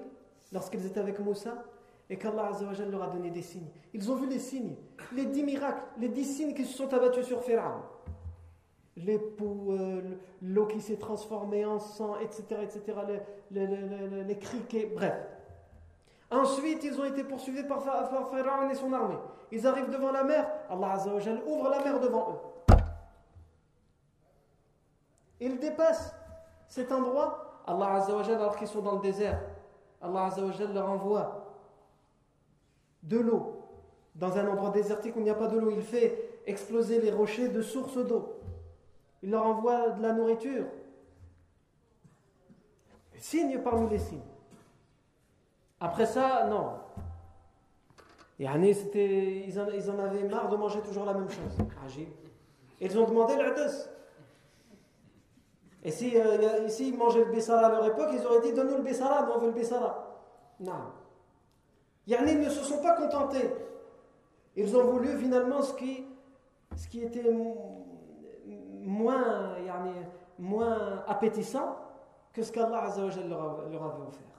[0.52, 1.64] lorsqu'ils étaient avec Moussa
[2.10, 2.52] et qu'Allah
[2.90, 3.70] leur a donné des signes.
[3.94, 4.76] Ils ont vu les signes,
[5.14, 7.82] les dix miracles, les dix signes qui se sont abattus sur Pharaon.
[8.96, 10.02] Les euh,
[10.42, 12.82] l'eau qui s'est transformée en sang, etc., etc.,
[13.52, 15.14] les, les, les criquets, bref.
[16.30, 19.18] Ensuite, ils ont été poursuivis par Pharaon et son armée.
[19.52, 22.76] Ils arrivent devant la mer, Allah Azzawajal ouvre la mer devant eux.
[25.40, 26.14] Ils dépassent
[26.68, 27.64] cet endroit.
[27.66, 29.42] Allah Azzawajal, alors qu'ils sont dans le désert,
[30.02, 31.56] Allah Azzawajal leur envoie
[33.04, 33.54] de l'eau.
[34.16, 37.12] Dans un endroit désertique où il n'y a pas de l'eau, il fait exploser les
[37.12, 38.40] rochers de sources d'eau.
[39.22, 40.66] Il leur envoie de la nourriture.
[43.16, 44.22] Signe parmi les signes.
[45.80, 46.74] Après ça, non.
[48.40, 51.58] Ils en, ils en avaient marre de manger toujours la même chose.
[52.80, 53.90] Ils ont demandé l'adès.
[55.84, 58.84] Et si, euh, ils mangeaient le Bessara à leur époque, ils auraient dit Donne-nous le
[58.84, 60.18] Bessara, nous on veut le Bessara.
[60.60, 60.74] Non.
[62.08, 63.54] Ils ne se sont pas contentés.
[64.56, 66.06] Ils ont voulu finalement ce qui,
[66.76, 67.32] ce qui était
[68.82, 69.56] moins,
[70.40, 71.78] moins appétissant
[72.34, 72.90] que ce qu'Allah
[73.30, 74.37] leur avait offert.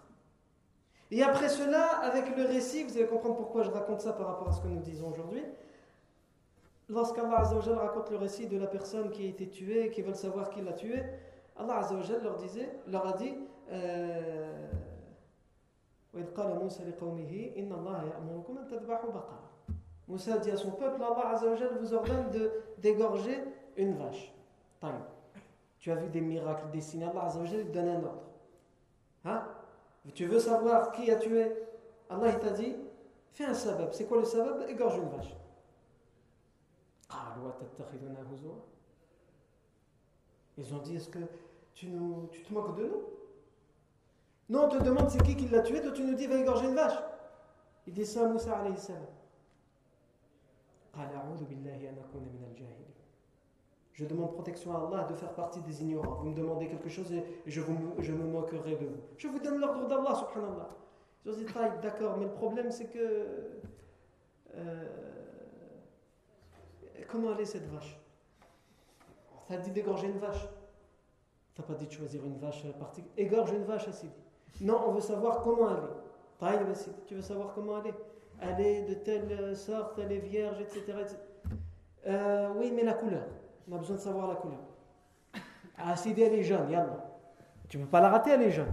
[1.10, 4.48] Et après cela, avec le récit, vous allez comprendre pourquoi je raconte ça par rapport
[4.48, 5.42] à ce que nous disons aujourd'hui.
[6.90, 10.60] Lorsqu'Allah raconte le récit de la personne qui a été tuée, qui veulent savoir qui
[10.62, 11.02] l'a tué,
[11.56, 11.86] Allah
[12.22, 13.34] leur, disait, leur a dit
[13.70, 14.68] euh,
[20.06, 21.40] Moussa dit à son peuple Allah
[21.80, 23.44] vous ordonne de dégorger
[23.76, 24.32] une vache.
[25.78, 27.04] Tu as vu des miracles, des signes.
[27.04, 27.28] Allah
[27.72, 28.22] donne un ordre.
[29.24, 29.42] Hein?
[30.14, 31.52] Tu veux savoir qui a tué
[32.10, 32.74] Allah t'a dit
[33.32, 33.92] fais un sabab.
[33.92, 34.64] C'est quoi le sabab?
[34.68, 35.34] Égorge une vache.
[40.56, 41.20] Ils ont dit est-ce que
[41.74, 43.02] tu, nous, tu te moques de nous?
[44.48, 46.66] Non, on te demande c'est qui qui l'a tué, toi tu nous dis va égorger
[46.66, 46.98] une vache.
[47.86, 49.06] Il dit ça à Moussa alayhi salam.
[53.98, 56.20] Je demande protection à Allah de faire partie des ignorants.
[56.22, 59.00] Vous me demandez quelque chose et je, me moquerai de vous.
[59.16, 60.68] Je vous donne l'ordre d'Allah, subhanallah.
[61.26, 61.44] Je dis,
[61.82, 63.58] d'accord, mais le problème c'est que.
[64.54, 64.84] Euh,
[67.08, 67.98] comment aller cette vache?
[69.48, 70.46] Ça dit d'égorger une vache.
[71.56, 73.14] Tu pas dit de choisir une vache particulière.
[73.16, 74.12] Égorge une vache, Assidi.
[74.60, 76.74] Non, on veut savoir comment aller.
[77.08, 77.94] Tu veux savoir comment aller
[78.40, 80.98] Aller de telle sorte, elle est vierge, etc.
[82.06, 83.26] Euh, oui, mais la couleur.
[83.70, 84.58] On a besoin de savoir la couleur.
[85.96, 87.04] Si elle est jeune, yallah.
[87.68, 88.72] Tu ne peux pas la rater, elle est jeune.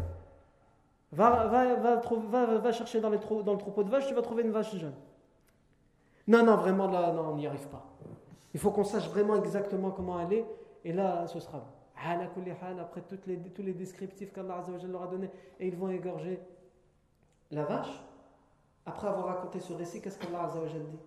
[1.12, 4.44] Va, va, va, va, chercher dans, les dans le troupeau de vaches, tu vas trouver
[4.44, 4.96] une vache jeune.
[6.28, 7.86] Non, non, vraiment, là, non, on n'y arrive pas.
[8.54, 10.46] Il faut qu'on sache vraiment exactement comment elle est,
[10.84, 11.66] et là, ce sera bon.
[12.80, 15.30] Après toutes les, tous les descriptifs qu'Allah leur a donnés,
[15.60, 16.40] et ils vont égorger
[17.52, 18.02] la vache.
[18.86, 21.00] Après avoir raconté ce récit, qu'est-ce qu'Allah dit?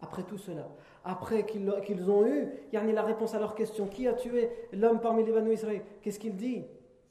[0.00, 0.68] Après tout cela,
[1.04, 5.32] après qu'ils ont eu la réponse à leur question, qui a tué l'homme parmi les
[5.32, 6.64] Banu Israël Qu'est-ce qu'il dit?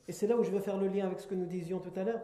[0.07, 1.97] Et c'est là où je veux faire le lien avec ce que nous disions tout
[1.97, 2.21] à l'heure.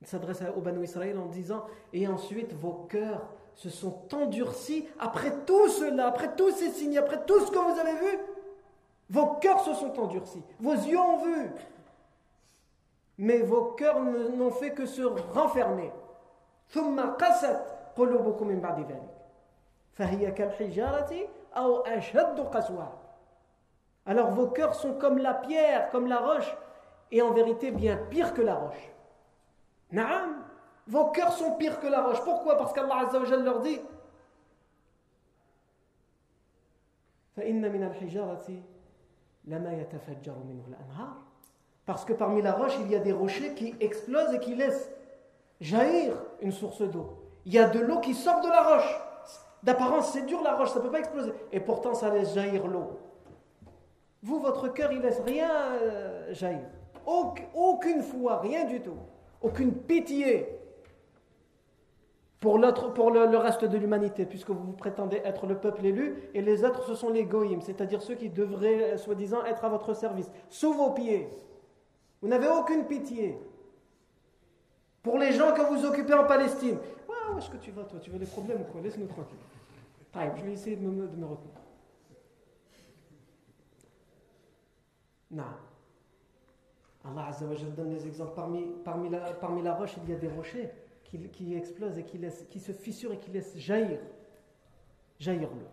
[0.00, 5.32] Il s'adresse aux Banu Israël en disant Et ensuite vos cœurs se sont endurcis après
[5.44, 8.18] tout cela, après tous ces signes, après tout ce que vous avez vu.
[9.10, 11.50] Vos cœurs se sont endurcis, vos yeux ont vu,
[13.17, 15.01] mais vos cœurs n'ont fait que se
[15.33, 15.91] renfermer.
[17.95, 19.13] قلوبكم من بعد ذلك
[19.93, 22.99] فهي كالحجارة أو أشد قسوة
[24.05, 26.57] Alors vos cœurs sont comme la pierre, comme la roche,
[27.11, 28.91] et en vérité bien pire que la roche.
[29.91, 30.43] Naam,
[30.87, 32.21] vos cœurs sont pires que la roche.
[32.25, 33.81] Pourquoi Parce qu'Allah Azza wa Jalla leur dit
[37.35, 38.61] فإن من الحجارة
[39.45, 41.17] لما يتفجر منه الأنهار
[41.88, 44.90] parce que parmi la roche, il y a des rochers qui explosent et qui laissent
[45.58, 47.16] jaillir une source d'eau.
[47.46, 49.00] Il y a de l'eau qui sort de la roche.
[49.62, 51.32] D'apparence, c'est dur la roche, ça ne peut pas exploser.
[51.50, 53.00] Et pourtant, ça laisse jaillir l'eau.
[54.22, 56.68] Vous, votre cœur, il laisse rien euh, jaillir.
[57.06, 58.98] aucune foi, rien du tout.
[59.40, 60.46] Aucune pitié
[62.38, 62.60] pour,
[62.94, 66.84] pour le, reste de l'humanité, puisque vous prétendez être le peuple élu, et les autres,
[66.84, 70.30] ce sont les goïms, c'est-à-dire ceux qui devraient, soi-disant, être à votre service.
[70.50, 71.30] Sous vos pieds.
[72.20, 73.38] Vous n'avez aucune pitié.
[75.02, 76.76] Pour les gens que vous occupez en Palestine.
[77.08, 78.80] Ouais, où est-ce que tu vas, toi Tu veux des problèmes ou quoi?
[78.80, 79.38] Laisse-nous tranquille.
[80.14, 81.54] je vais essayer de me, de retenir.
[85.30, 85.44] Non.
[87.04, 88.32] Allah Azza wa donne des exemples.
[88.84, 89.08] Parmi,
[89.62, 90.70] la, roche, il y a des rochers
[91.04, 94.00] qui, explosent et qui, se fissurent et qui laissent jaillir,
[95.18, 95.68] jaillir l'eau.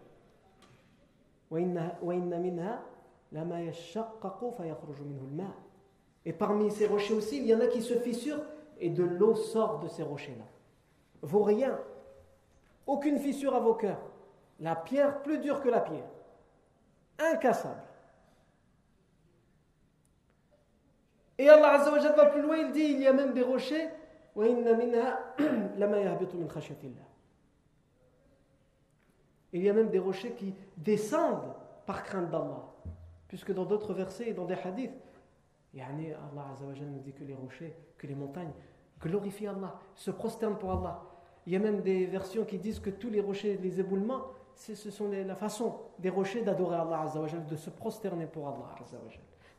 [6.26, 8.44] Et parmi ces rochers aussi, il y en a qui se fissurent
[8.80, 10.46] et de l'eau sort de ces rochers-là.
[11.22, 11.80] Vaut rien.
[12.88, 14.02] Aucune fissure à vos cœurs.
[14.60, 16.10] La pierre plus dure que la pierre.
[17.20, 17.82] Incassable.
[21.38, 23.90] Et Allah Azza va plus loin, il dit il y a même des rochers.
[24.38, 24.68] Il
[29.64, 31.54] y a même des rochers qui descendent
[31.86, 32.66] par crainte d'Allah.
[33.30, 34.92] Puisque dans d'autres versets et dans des hadiths,
[35.82, 38.52] Allah Azza wa nous dit que les rochers, que les montagnes
[39.02, 41.02] glorifient Allah, se prosternent pour Allah.
[41.46, 44.24] Il y a même des versions qui disent que tous les rochers, les éboulements,
[44.56, 47.06] ce sont la façon des rochers d'adorer Allah
[47.50, 48.76] de se prosterner pour Allah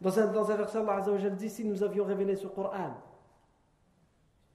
[0.00, 2.94] dans un, verset, Allah Azza dit si nous avions révélé ce Coran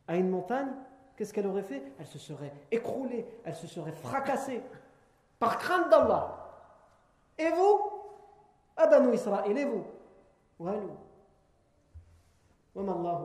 [0.08, 0.70] à une montagne,
[1.16, 1.82] qu'est-ce qu'elle aurait fait?
[2.00, 4.62] Elle se serait écroulée, elle se serait fracassée
[5.40, 6.38] par crainte d'Allah.
[7.38, 7.80] Et vous?
[8.78, 9.84] Abanu Israël, et vous?
[10.60, 10.92] Walou.
[12.76, 13.16] Allah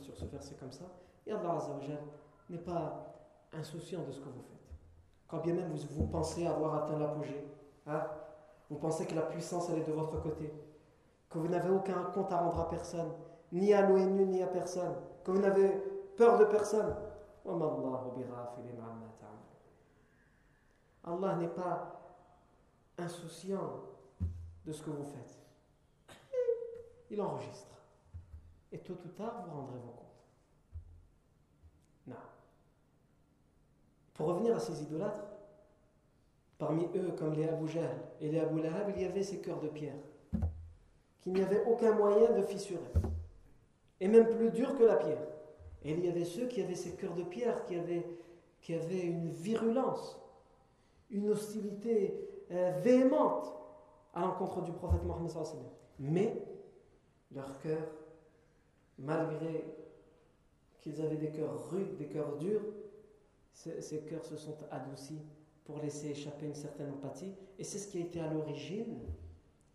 [0.00, 0.84] sur ce verset comme ça.
[1.26, 1.58] Allah
[2.50, 3.14] n'est pas
[3.52, 4.74] insouciant de ce que vous faites.
[5.28, 7.46] Quand bien même vous, vous pensez avoir atteint l'apogée,
[7.86, 8.02] hein,
[8.68, 10.52] vous pensez que la puissance, est de votre côté.
[11.30, 13.12] Que vous n'avez aucun compte à rendre à personne.
[13.52, 14.94] Ni à l'ONU, ni à personne.
[15.22, 15.70] Que vous n'avez
[16.16, 16.94] peur de personne.
[21.04, 22.00] Allah n'est pas
[22.98, 23.82] insouciant
[24.64, 25.43] de ce que vous faites.
[27.10, 27.76] Il enregistre.
[28.72, 30.24] Et tôt ou tard, vous rendrez vos comptes.
[32.06, 32.16] Non.
[34.14, 35.24] Pour revenir à ces idolâtres,
[36.58, 37.90] Parmi eux, comme les Abu Jahl
[38.20, 39.96] et les Abu Lahab, il y avait ces cœurs de pierre,
[41.20, 42.80] qu'il n'y avait aucun moyen de fissurer,
[44.00, 45.26] et même plus dur que la pierre.
[45.82, 48.06] Et il y avait ceux qui avaient ces cœurs de pierre, qui avaient,
[48.60, 50.20] qui avaient une virulence,
[51.10, 52.18] une hostilité
[52.50, 53.52] euh, véhémente
[54.14, 55.32] à l'encontre du prophète Mohammed.
[55.98, 56.34] Mais
[57.34, 57.82] leur cœur,
[58.98, 59.64] malgré
[60.80, 62.62] qu'ils avaient des cœurs rudes, des cœurs durs,
[63.52, 65.22] ces cœurs se sont adoucis
[65.64, 67.34] pour laisser échapper une certaine empathie.
[67.58, 68.98] Et c'est ce qui a été à l'origine,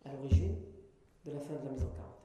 [0.04, 0.56] à l'origine
[1.24, 2.20] de la fin de la mise en quarantaine.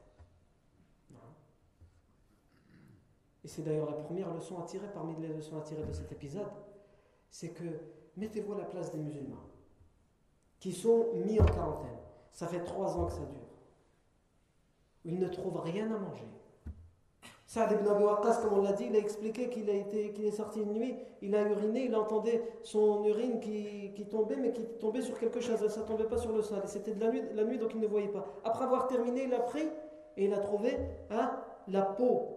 [3.45, 6.11] Et c'est d'ailleurs la première leçon à tirer parmi les leçons à tirer de cet
[6.11, 6.49] épisode,
[7.29, 7.79] c'est que
[8.17, 9.49] mettez-vous à la place des musulmans
[10.59, 11.99] qui sont mis en quarantaine.
[12.31, 13.44] Ça fait trois ans que ça dure.
[15.05, 16.27] Ils ne trouvent rien à manger.
[17.45, 20.73] Saad ibn Abi Waqqas, comme on l'a dit, il a expliqué qu'il est sorti une
[20.73, 25.39] nuit, il a uriné, il entendait son urine qui, tombait, mais qui tombait sur quelque
[25.39, 26.61] chose, ça ne tombait pas sur le sol.
[26.65, 28.25] C'était de la nuit, la nuit, donc il ne voyait pas.
[28.43, 29.69] Après avoir terminé, il a pris
[30.17, 30.75] et il a trouvé
[31.11, 32.35] hein, la peau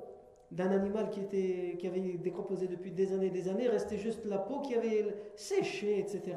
[0.50, 4.24] d'un animal qui, était, qui avait décomposé depuis des années et des années, restait juste
[4.26, 6.36] la peau qui avait séché, etc.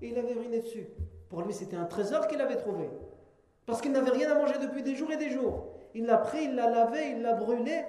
[0.00, 0.88] Et il avait uriné dessus.
[1.28, 2.88] Pour lui, c'était un trésor qu'il avait trouvé.
[3.66, 5.71] Parce qu'il n'avait rien à manger depuis des jours et des jours.
[5.94, 7.84] Il l'a pris, il l'a lavé, il l'a brûlé,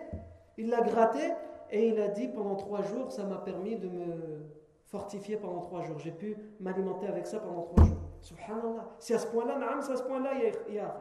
[0.57, 1.33] il l'a gratté
[1.71, 4.45] et il a dit pendant trois jours, ça m'a permis de me
[4.85, 5.97] fortifier pendant trois jours.
[5.99, 7.97] J'ai pu m'alimenter avec ça pendant trois jours.
[8.21, 8.89] Subhanallah.
[8.99, 10.31] C'est à ce point-là, c'est à ce point-là,
[10.67, 10.95] il y a.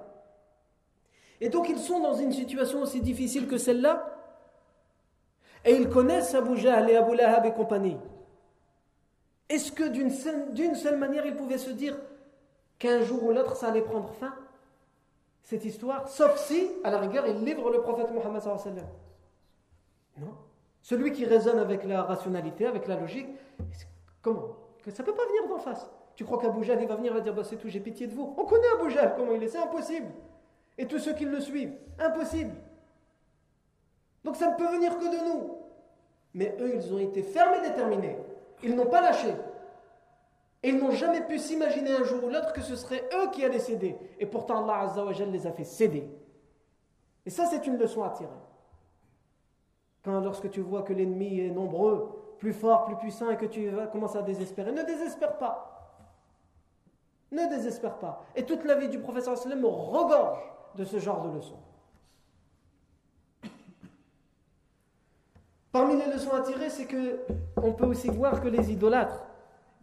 [1.40, 4.08] Et donc ils sont dans une situation aussi difficile que celle-là.
[5.64, 7.96] Et ils connaissent Abu Jahl et Abu Lahab et compagnie.
[9.48, 11.96] Est-ce que d'une seule manière ils pouvaient se dire
[12.78, 14.34] qu'un jour ou l'autre ça allait prendre fin?
[15.42, 18.42] Cette histoire, sauf si, à la rigueur, ils livrent le prophète Mohammed.
[20.18, 20.34] Non.
[20.82, 23.28] Celui qui raisonne avec la rationalité, avec la logique,
[24.20, 24.56] comment?
[24.88, 25.88] Ça ne peut pas venir d'en face.
[26.16, 28.34] Tu crois qu'Abu il va venir et dire bah, c'est tout, j'ai pitié de vous.
[28.36, 30.08] On connaît Abu comment il est, c'est impossible.
[30.76, 32.54] Et tous ceux qui le suivent, impossible.
[34.24, 35.56] Donc ça ne peut venir que de nous.
[36.34, 38.16] Mais eux, ils ont été fermes et déterminés.
[38.62, 39.34] Ils n'ont pas lâché.
[40.62, 43.44] Et ils n'ont jamais pu s'imaginer un jour ou l'autre que ce serait eux qui
[43.44, 43.96] allaient céder.
[44.18, 44.92] Et pourtant, Allah
[45.30, 46.08] les a fait céder.
[47.26, 48.30] Et ça, c'est une leçon à tirer.
[50.04, 53.70] Quand lorsque tu vois que l'ennemi est nombreux, plus fort, plus puissant, et que tu
[53.92, 55.98] commences à désespérer, ne désespère pas.
[57.30, 58.24] Ne désespère pas.
[58.36, 60.38] Et toute la vie du professeur regorge
[60.76, 61.58] de ce genre de leçons.
[65.72, 67.20] Parmi les leçons à tirer, c'est que
[67.56, 69.24] on peut aussi voir que les idolâtres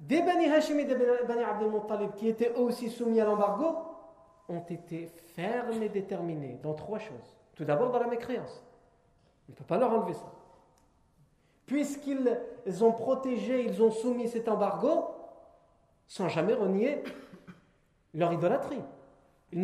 [0.09, 3.77] des Bani Hashim et des Bani Abdel Muttalib, qui étaient aussi soumis à l'embargo,
[4.49, 5.05] ont été
[5.35, 7.37] fermes et déterminés dans trois choses.
[7.55, 8.65] Tout d'abord dans la mécréance.
[9.47, 10.31] On ne peut pas leur enlever ça.
[11.67, 15.09] Puisqu'ils ont protégé, ils ont soumis cet embargo,
[16.07, 17.03] sans jamais renier
[18.15, 18.81] leur idolâtrie.
[19.51, 19.59] Ils,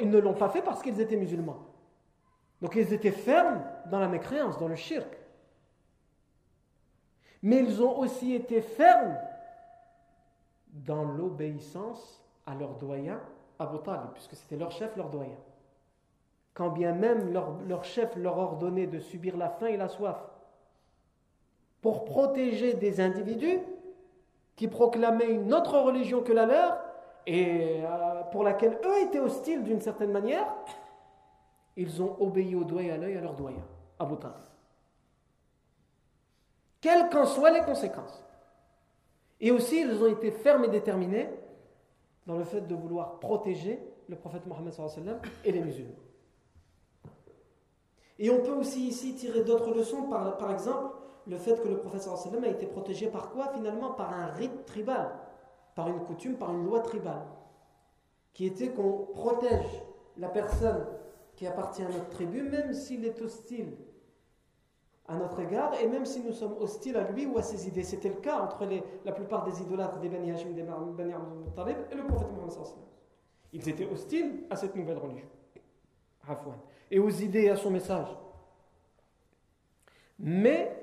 [0.00, 1.58] ils ne l'ont pas fait parce qu'ils étaient musulmans.
[2.62, 5.18] Donc ils étaient fermes dans la mécréance, dans le shirk.
[7.42, 9.18] Mais ils ont aussi été fermes
[10.72, 13.20] dans l'obéissance à leur doyen,
[13.58, 15.36] Abu Talib, puisque c'était leur chef, leur doyen.
[16.54, 20.18] Quand bien même leur, leur chef leur ordonnait de subir la faim et la soif
[21.80, 23.60] pour protéger des individus
[24.56, 26.78] qui proclamaient une autre religion que la leur
[27.26, 30.46] et euh, pour laquelle eux étaient hostiles d'une certaine manière,
[31.76, 33.62] ils ont obéi au doigt et à l'œil à leur doyen,
[33.98, 34.36] Abu Talib.
[36.80, 38.22] Quelles qu'en soient les conséquences.
[39.40, 41.28] Et aussi, ils ont été fermes et déterminés
[42.26, 44.74] dans le fait de vouloir protéger le prophète Mohammed
[45.44, 45.94] et les musulmans.
[48.18, 50.94] Et on peut aussi ici tirer d'autres leçons, par, exemple,
[51.26, 55.10] le fait que le prophète a été protégé par quoi Finalement, par un rite tribal,
[55.74, 57.22] par une coutume, par une loi tribale,
[58.34, 59.82] qui était qu'on protège
[60.18, 60.86] la personne
[61.34, 63.74] qui appartient à notre tribu, même s'il est hostile
[65.10, 67.82] à notre égard, et même si nous sommes hostiles à lui ou à ses idées.
[67.82, 68.66] C'était le cas entre
[69.04, 71.12] la plupart des idolâtres des Bani Hashim, des Bani
[71.56, 72.52] Talib et le prophète Mohammed
[73.52, 75.26] Ils étaient hostiles à cette nouvelle religion.
[76.92, 78.06] Et aux idées et à son message.
[80.20, 80.76] Mais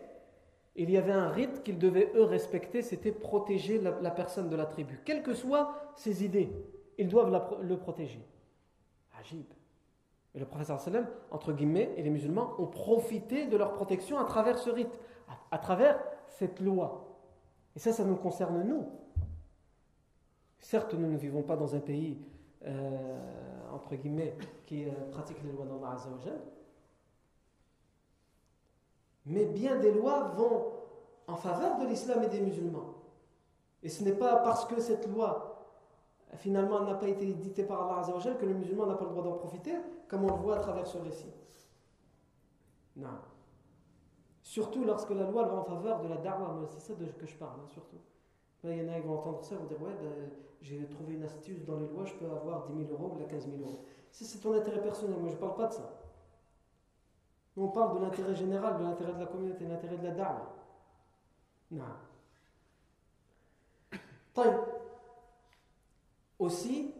[0.75, 4.65] il y avait un rite qu'ils devaient eux respecter, c'était protéger la, personne de la
[4.65, 4.99] tribu.
[5.05, 6.51] Quelles que soient ses idées,
[6.97, 8.21] ils doivent le protéger.
[9.17, 9.45] Agib.
[10.38, 14.23] Et le professeur sallam, entre guillemets, et les musulmans ont profité de leur protection à
[14.23, 14.99] travers ce rite,
[15.49, 17.07] à, travers cette loi.
[17.75, 18.88] Et ça, ça nous concerne nous.
[20.59, 22.19] Certes, nous ne vivons pas dans un pays,
[22.67, 23.19] euh,
[23.73, 26.39] entre guillemets, qui euh, pratique les lois d'Allah Azzawajal.
[29.25, 30.67] Mais bien des lois vont
[31.25, 32.93] en faveur de l'islam et des musulmans.
[33.81, 35.47] Et ce n'est pas parce que cette loi
[36.38, 39.23] finalement n'a pas été édité par Allah Azzawajal que le musulman n'a pas le droit
[39.23, 39.73] d'en profiter,
[40.07, 41.31] comme on le voit à travers ce récit.
[42.95, 43.09] Non.
[44.41, 47.35] Surtout lorsque la loi va en faveur de la da'wah, c'est ça de, que je
[47.35, 47.97] parle, hein, surtout.
[48.63, 50.29] il y en a qui vont entendre ça, ils vont dire Ouais, ben,
[50.61, 53.45] j'ai trouvé une astuce dans les lois, je peux avoir 10 000 euros ou 15
[53.45, 53.85] 000 euros.
[54.09, 56.01] Si c'est ton intérêt personnel, moi je ne parle pas de ça.
[57.57, 60.53] on parle de l'intérêt général, de l'intérêt de la communauté, de l'intérêt de la da'wah.
[61.71, 61.83] Non.
[66.39, 66.93] Aussi,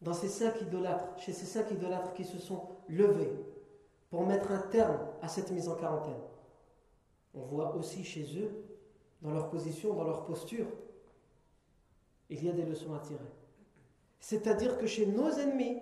[0.00, 3.32] dans ces cinq idolâtres, chez ces cinq idolâtres qui se sont levés
[4.10, 6.20] pour mettre un terme à cette mise en quarantaine,
[7.34, 8.64] on voit aussi chez eux,
[9.20, 10.66] dans leur position, dans leur posture,
[12.30, 13.18] il y a des leçons à tirer.
[14.20, 15.80] C'est-à-dire que chez nos ennemis,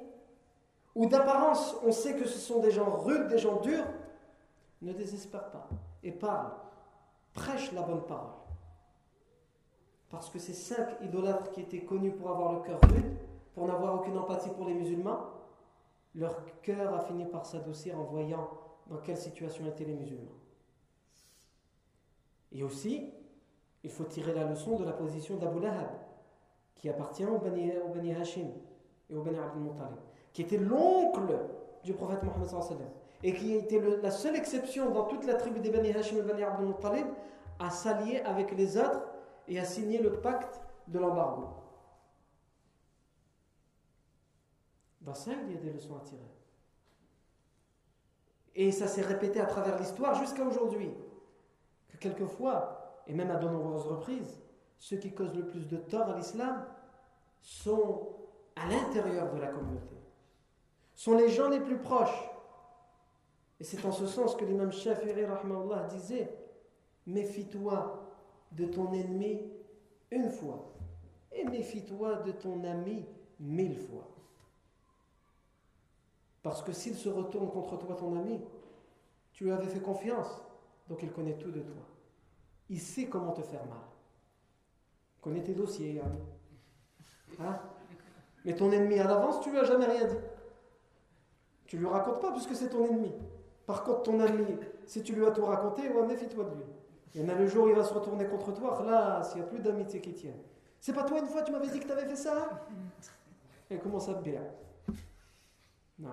[0.94, 3.86] où d'apparence on sait que ce sont des gens rudes, des gens durs,
[4.82, 5.68] ne désespère pas
[6.02, 6.52] et parle,
[7.34, 8.45] prêche la bonne parole.
[10.10, 13.16] Parce que ces cinq idolâtres qui étaient connus pour avoir le cœur rude,
[13.54, 15.18] pour n'avoir aucune empathie pour les musulmans,
[16.14, 18.48] leur cœur a fini par s'adoucir en voyant
[18.88, 20.30] dans quelle situation étaient les musulmans.
[22.52, 23.12] Et aussi,
[23.82, 25.90] il faut tirer la leçon de la position d'Abu Lahab,
[26.76, 28.48] qui appartient au Bani, Bani Hashim
[29.10, 29.98] et au Bani Abdul Muttalib,
[30.32, 31.38] qui était l'oncle
[31.82, 32.86] du prophète Mohammed
[33.22, 36.42] et qui était la seule exception dans toute la tribu des Bani Hashim et Bani
[36.42, 37.06] Abdul Muttalib
[37.58, 39.02] à s'allier avec les autres
[39.48, 41.48] et à signer le pacte de l'embargo.
[45.26, 46.20] Il y a des leçons à tirer.
[48.54, 50.90] Et ça s'est répété à travers l'histoire jusqu'à aujourd'hui.
[51.88, 54.40] Que quelquefois, et même à de nombreuses reprises,
[54.78, 56.64] ceux qui causent le plus de tort à l'islam
[57.40, 58.08] sont
[58.56, 59.96] à l'intérieur de la communauté.
[60.94, 62.30] Sont les gens les plus proches.
[63.60, 65.14] Et c'est en ce sens que l'imam Shafi'i
[65.90, 66.36] disait
[67.06, 68.05] Méfie-toi
[68.52, 69.42] de ton ennemi
[70.10, 70.72] une fois
[71.32, 73.04] et méfie-toi de ton ami
[73.38, 74.08] mille fois.
[76.42, 78.40] Parce que s'il se retourne contre toi, ton ami,
[79.32, 80.40] tu lui avais fait confiance,
[80.88, 81.82] donc il connaît tout de toi.
[82.70, 83.78] Il sait comment te faire mal.
[85.18, 86.20] Il connaît tes dossiers, ami.
[87.40, 87.60] Hein?
[88.44, 90.16] Mais ton ennemi à l'avance, tu lui as jamais rien dit.
[91.66, 93.12] Tu lui racontes pas puisque c'est ton ennemi.
[93.66, 96.64] Par contre, ton ami, si tu lui as tout raconté, ouais, méfie-toi de lui.
[97.14, 99.40] Il y en a le jour où il va se retourner contre toi, là, s'il
[99.40, 100.34] n'y a plus d'amitié qui tient.
[100.80, 102.66] C'est pas toi une fois, tu m'avais dit que tu avais fait ça?
[103.70, 104.42] Et commence à te bien.
[105.98, 106.10] Non.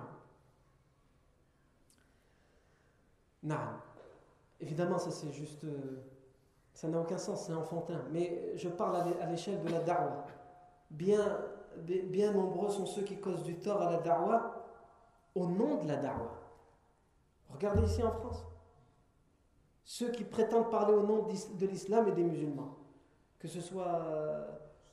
[3.42, 3.56] Non.
[4.60, 5.64] Évidemment, ça c'est juste.
[5.64, 6.02] Euh,
[6.72, 8.02] ça n'a aucun sens, c'est enfantin.
[8.10, 10.26] Mais je parle à l'échelle de la da'wah.
[10.90, 11.38] Bien,
[11.76, 14.64] bien nombreux sont ceux qui causent du tort à la da'wah
[15.34, 16.32] au nom de la da'wah.
[17.50, 18.44] Regardez ici en France.
[19.84, 22.76] Ceux qui prétendent parler au nom de l'islam et des musulmans.
[23.38, 24.46] Que ce soit euh,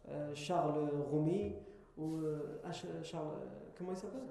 [0.09, 1.55] euh, Charles Rumi
[1.97, 2.17] ou
[3.03, 3.27] Charles.
[3.77, 4.21] Comment il s'appelle?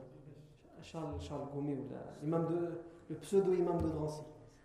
[0.83, 4.23] Charles, Charles ou de le pseudo-imam de Drancy,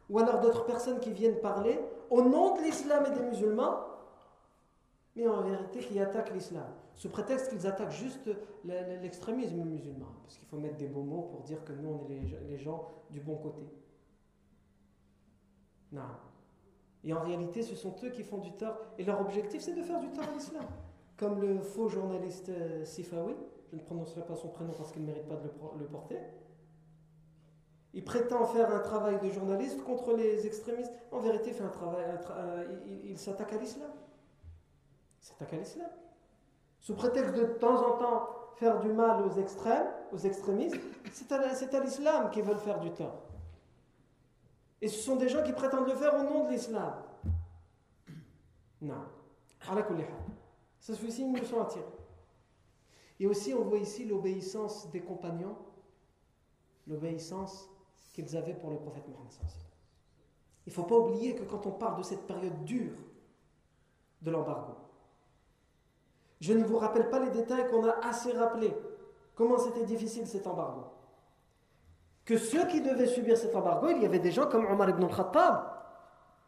[0.09, 1.79] ou alors d'autres personnes qui viennent parler
[2.09, 3.79] au nom de l'islam et des musulmans,
[5.15, 8.29] mais en vérité qui attaquent l'islam, sous prétexte qu'ils attaquent juste
[8.63, 12.21] l'extrémisme musulman, parce qu'il faut mettre des beaux mots pour dire que nous, on est
[12.47, 13.63] les gens du bon côté.
[15.95, 16.01] Non.
[17.03, 19.81] Et en réalité, ce sont eux qui font du tort, et leur objectif, c'est de
[19.81, 20.65] faire du tort à l'islam.
[21.17, 23.35] Comme le faux journaliste euh, Sifawi,
[23.71, 26.17] je ne prononcerai pas son prénom parce qu'il ne mérite pas de le porter,
[27.93, 30.91] il prétend faire un travail de journaliste contre les extrémistes.
[31.13, 32.03] En vérité, il fait un travail,
[33.05, 33.89] il, s'attaque à l'islam.
[35.21, 35.87] Il s'attaque à l'islam.
[36.81, 40.75] Sous prétexte de, de temps en temps faire du mal aux extrêmes, aux extrémistes,
[41.13, 43.21] c'est à, l'islam qu'ils veulent faire du tort.
[44.85, 46.93] Et ce sont des gens qui prétendent le faire au nom de l'islam.
[48.79, 49.03] Non.
[50.79, 51.83] Ça aussi une leçon à tirer.
[53.19, 55.57] Et aussi, on voit ici l'obéissance des compagnons,
[56.85, 57.67] l'obéissance
[58.13, 59.31] qu'ils avaient pour le prophète Mohammed.
[60.67, 62.93] Il ne faut pas oublier que quand on parle de cette période dure
[64.21, 64.75] de l'embargo,
[66.39, 68.75] je ne vous rappelle pas les détails qu'on a assez rappelés.
[69.33, 70.83] Comment c'était difficile cet embargo?
[72.25, 75.03] Que ceux qui devaient subir cet embargo, il y avait des gens comme Omar ibn
[75.03, 75.63] al-Khattab.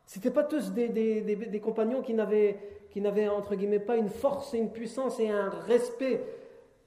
[0.06, 2.58] Ce n'étaient pas tous des, des compagnons qui n'avaient,
[3.30, 6.24] entre guillemets, pas une force et une puissance et un respect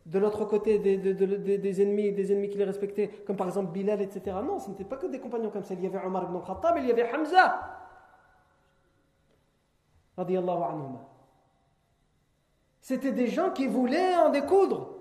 [0.06, 4.36] de l'autre côté des, ennemis, des ennemis qui les respectaient, comme par exemple Bilal, etc.
[4.44, 5.74] Non, ce n'était pas que des compagnons comme ça.
[5.74, 7.76] Il y avait Omar ibn Khattab, il y avait Hamza.
[12.80, 14.96] C'était des gens qui voulaient en découdre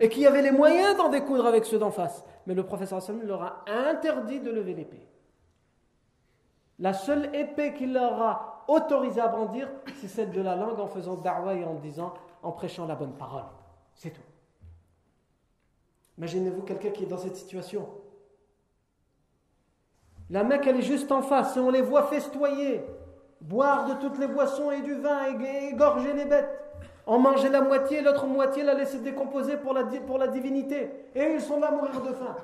[0.00, 2.24] et qui avaient les moyens d'en découdre avec ceux d'en face.
[2.48, 5.06] Mais le professeur Hassan leur a interdit de lever l'épée.
[6.78, 9.68] La seule épée qu'il leur a autorisé à brandir,
[10.00, 13.12] c'est celle de la langue en faisant da'wah et en disant, en prêchant la bonne
[13.12, 13.44] parole.
[13.94, 14.22] C'est tout.
[16.16, 17.86] Imaginez-vous quelqu'un qui est dans cette situation.
[20.30, 22.82] La Mecque, elle est juste en face et on les voit festoyer,
[23.42, 26.67] boire de toutes les boissons et du vin, et égorger les bêtes,
[27.08, 30.90] en manger la moitié, l'autre moitié la laisser décomposer pour la, divinité.
[31.14, 32.36] Et ils sont là à mourir de faim.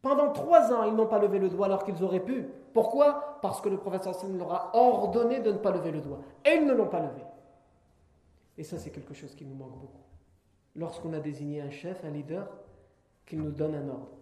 [0.00, 2.48] Pendant trois ans, ils n'ont pas levé le doigt alors qu'ils auraient pu.
[2.72, 3.38] Pourquoi?
[3.42, 6.20] Parce que le professeur Hassan leur a ordonné de ne pas lever le doigt.
[6.46, 7.22] Et ils ne l'ont pas levé.
[8.56, 10.02] Et ça, c'est quelque chose qui nous manque beaucoup.
[10.74, 12.48] Lorsqu'on a désigné un chef, un leader,
[13.26, 14.16] qu'il nous donne un ordre.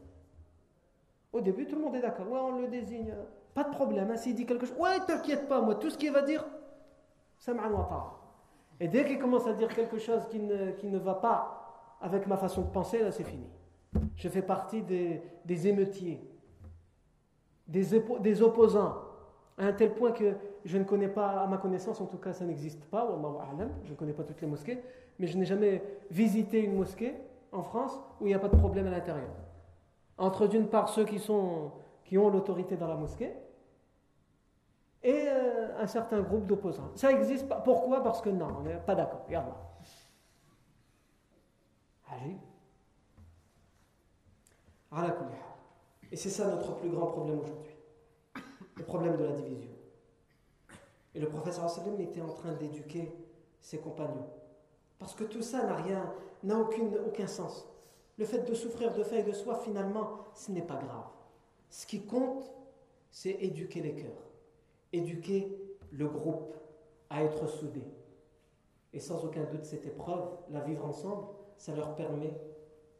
[1.32, 2.28] Au début, tout le monde est d'accord.
[2.28, 3.14] Ouais, on le désigne.
[3.54, 4.10] Pas de problème.
[4.10, 6.44] Hein, s'il dit quelque chose, ouais, t'inquiète pas, moi, tout ce qu'il va dire,
[7.38, 7.62] ça m'a
[8.81, 12.27] Et dès qu'il commence à dire quelque chose qui ne, qui ne va pas avec
[12.27, 13.47] ma façon de penser, là, c'est fini.
[14.16, 16.20] Je fais partie des, des émeutiers,
[17.66, 17.87] des,
[18.20, 18.97] des opposants,
[19.59, 22.33] à un tel point que je ne connais pas, à ma connaissance en tout cas,
[22.33, 23.09] ça n'existe pas,
[23.85, 24.83] je ne connais pas toutes les mosquées,
[25.18, 27.14] mais je n'ai jamais visité une mosquée
[27.53, 29.31] en France où il n'y a pas de problème à l'intérieur.
[30.18, 31.70] Entre d'une part ceux qui, sont,
[32.05, 33.33] qui ont l'autorité dans la mosquée
[35.03, 35.45] et euh,
[35.81, 36.91] un certain groupe d'opposants.
[36.95, 37.57] Ça n'existe pas.
[37.57, 38.03] Pourquoi?
[38.03, 39.22] Parce que non, on n'est pas d'accord.
[39.27, 39.66] Regarde là.
[46.11, 47.74] Et c'est ça notre plus grand problème aujourd'hui.
[48.77, 49.70] Le problème de la division.
[51.14, 53.12] Et le professeur sallam était en train d'éduquer
[53.61, 54.29] ses compagnons.
[54.99, 56.12] Parce que tout ça n'a rien,
[56.43, 57.66] n'a aucun sens.
[58.18, 61.09] Le fait de souffrir de faim et de soif, finalement, ce n'est pas grave.
[61.68, 62.51] Ce qui compte,
[63.11, 64.31] c'est éduquer les cœurs,
[64.93, 65.65] éduquer
[65.97, 66.55] le groupe
[67.11, 67.86] à être soudés.
[68.92, 71.26] Et sans aucun doute, cette épreuve, la vivre ensemble,
[71.57, 72.32] ça leur permet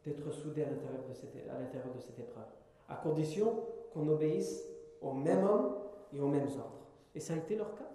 [0.03, 2.45] d'être soudés à l'intérieur de, cette, à l'intérieur de cette épreuve.
[2.89, 4.63] à condition qu'on obéisse
[5.01, 5.75] au même homme
[6.13, 6.87] et aux mêmes ordres.
[7.13, 7.89] Et ça a été leur cas.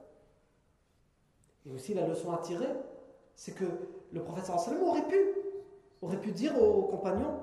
[1.65, 2.69] Et aussi la leçon à tirer,
[3.35, 3.65] c'est que
[4.13, 5.17] le prophète sallam aurait pu,
[6.03, 7.39] aurait pu dire aux compagnons,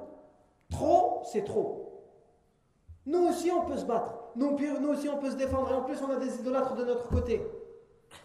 [0.70, 2.04] trop, c'est trop.
[3.06, 6.02] Nous aussi on peut se battre, nous, aussi on peut se défendre, et en plus
[6.02, 7.46] on a des idolâtres de notre côté,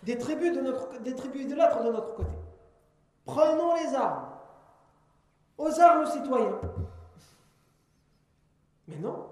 [0.02, 2.30] des tribus, idolâtres de notre côté.
[3.24, 4.28] Prenons les armes,
[5.56, 6.60] aux armes citoyens.
[8.88, 9.26] Mais non,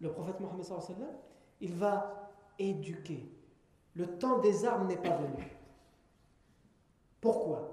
[0.00, 0.66] le prophète Mohammed
[1.60, 3.30] il va éduquer.
[3.94, 5.56] Le temps des armes n'est pas venu.
[7.20, 7.68] Pourquoi?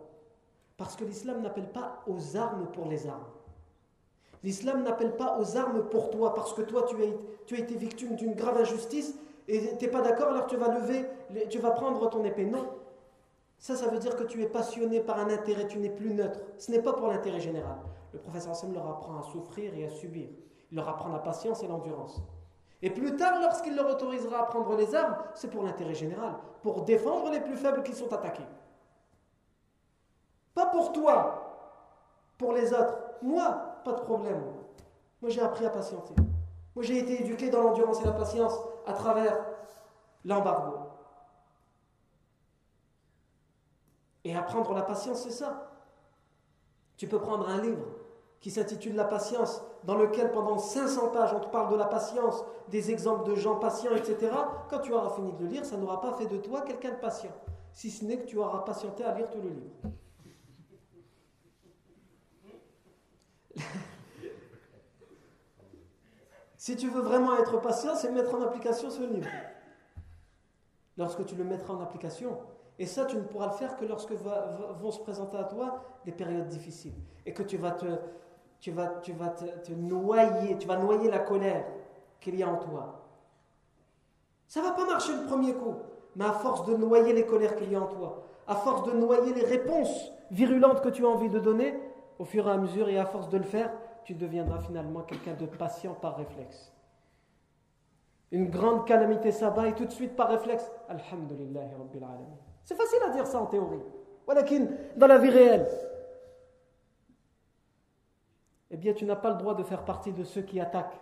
[0.78, 3.26] Parce que l'islam n'appelle pas aux armes pour les armes.
[4.44, 8.34] L'islam n'appelle pas aux armes pour toi, parce que toi, tu as, été victime d'une
[8.34, 9.16] grave injustice
[9.48, 11.06] et tu n'es pas d'accord, alors tu vas lever,
[11.50, 12.46] tu vas prendre ton épée.
[12.46, 12.70] Non.
[13.58, 16.40] Ça, ça veut dire que tu es passionné par un intérêt, tu n'es plus neutre.
[16.58, 17.78] Ce n'est pas pour l'intérêt général.
[18.14, 20.30] Le professeur Hassan leur apprend à souffrir et à subir.
[20.72, 22.22] Il leur apprend la patience et l'endurance.
[22.82, 26.84] Et plus tard, lorsqu'il leur autorisera à prendre les armes, c'est pour l'intérêt général, pour
[26.84, 28.48] défendre les plus faibles qui sont attaqués.
[30.54, 31.50] Pas pour toi,
[32.38, 32.96] pour les autres.
[33.22, 34.42] Moi, pas de problème.
[35.22, 36.14] Moi, j'ai appris à patienter.
[36.76, 38.54] Moi, j'ai été éduqué dans l'endurance et la patience
[38.86, 39.38] à travers
[40.26, 40.78] l'embargo.
[44.24, 45.72] Et apprendre la patience, c'est ça.
[46.98, 47.86] Tu peux prendre un livre
[48.40, 52.44] qui s'intitule La patience, dans lequel pendant 500 pages on te parle de la patience,
[52.70, 54.32] des exemples de gens patients, etc.
[54.70, 57.00] Quand tu auras fini de le lire, ça n'aura pas fait de toi quelqu'un de
[57.00, 57.32] patient,
[57.74, 59.76] si ce n'est que tu auras patienté à lire tout le livre.
[66.58, 69.30] Si tu veux vraiment être patient, c'est mettre en application ce livre.
[70.98, 72.38] Lorsque tu le mettras en application,
[72.80, 76.14] et ça, tu ne pourras le faire que lorsque vont se présenter à toi des
[76.14, 76.94] périodes difficiles.
[77.26, 77.86] Et que tu vas te,
[78.62, 81.66] tu vas, tu vas te, noyer, tu vas noyer la colère
[82.22, 83.06] qu'il y a en toi.
[84.48, 85.76] Ça va pas marcher le premier coup,
[86.16, 88.94] mais à force de noyer les colères qu'il y a en toi, à force de
[88.94, 91.78] noyer les réponses virulentes que tu as envie de donner,
[92.20, 93.72] au fur et à mesure et à force de le faire,
[94.04, 96.74] tu deviendras finalement quelqu'un de patient par réflexe.
[98.32, 102.06] Une grande calamité s'abat et tout de suite par réflexe, Alhamdulillah Rabbil.
[102.64, 103.82] C'est facile à dire ça en théorie.
[104.96, 105.68] Dans la vie réelle,
[108.70, 111.00] eh bien tu n'as pas le droit de faire partie de ceux qui attaquent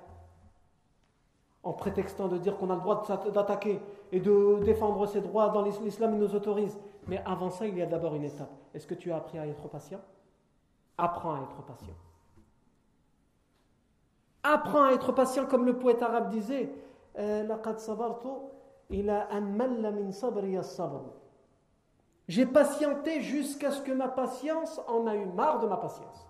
[1.63, 3.03] en prétextant de dire qu'on a le droit
[3.33, 3.81] d'attaquer
[4.13, 6.79] et de défendre ses droits dans l'islam, il nous autorise.
[7.07, 8.49] Mais avant ça, il y a d'abord une étape.
[8.73, 9.99] Est-ce que tu as appris à être patient?
[10.97, 11.93] Apprends à être patient.
[14.43, 16.69] Apprends à être patient comme le poète arabe disait.
[17.17, 17.47] Euh,
[22.27, 26.27] J'ai patienté jusqu'à ce que ma patience en a eu marre de ma patience.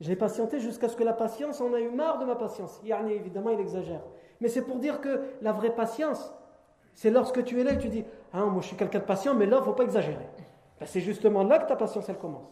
[0.00, 2.80] J'ai patienté jusqu'à ce que la patience en a eu marre de ma patience.
[2.82, 4.02] Yani, évidemment, il exagère.
[4.40, 6.32] Mais c'est pour dire que la vraie patience,
[6.94, 9.34] c'est lorsque tu es là et tu dis Ah, moi je suis quelqu'un de patient,
[9.34, 10.28] mais là, il ne faut pas exagérer.
[10.82, 12.50] Ben, c'est justement là que ta patience, elle commence.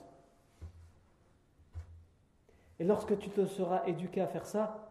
[2.79, 4.89] Et lorsque tu te seras éduqué à faire ça,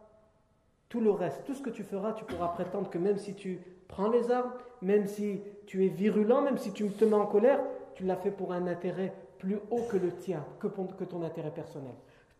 [0.90, 3.62] tout le reste, tout ce que tu feras, tu pourras prétendre que même si tu
[3.88, 7.62] prends les armes, même si tu es virulent, même si tu te mets en colère,
[7.96, 11.94] tu l'as fait pour un intérêt plus haut que le tien, que, ton intérêt personnel.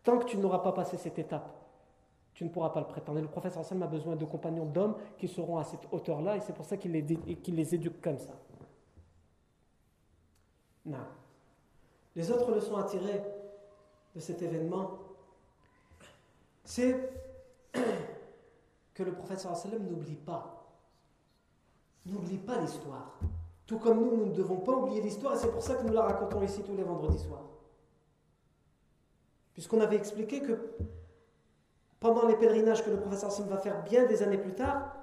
[0.04, 1.50] Tant que tu n'auras pas passé cette étape,
[2.34, 3.20] tu ne pourras pas le prétendre.
[3.20, 6.40] Et le professeur Hassan a besoin de compagnons d'hommes qui seront à cette hauteur-là, et
[6.40, 8.34] c'est pour ça qu'il les éduque comme ça.
[12.16, 13.22] Les autres leçons à tirer
[14.14, 14.98] de cet événement,
[16.64, 17.12] c'est
[18.94, 20.66] que le prophète sallam n'oublie pas.
[22.06, 23.18] N'oublie pas l'histoire.
[23.66, 25.92] Tout comme nous, nous ne devons pas oublier l'histoire, et c'est pour ça que nous
[25.92, 27.44] la racontons ici tous les vendredis soirs.
[29.52, 30.58] Puisqu'on avait expliqué que
[32.00, 34.96] pendant les pèlerinages que le professeur Sim va faire bien des années plus tard,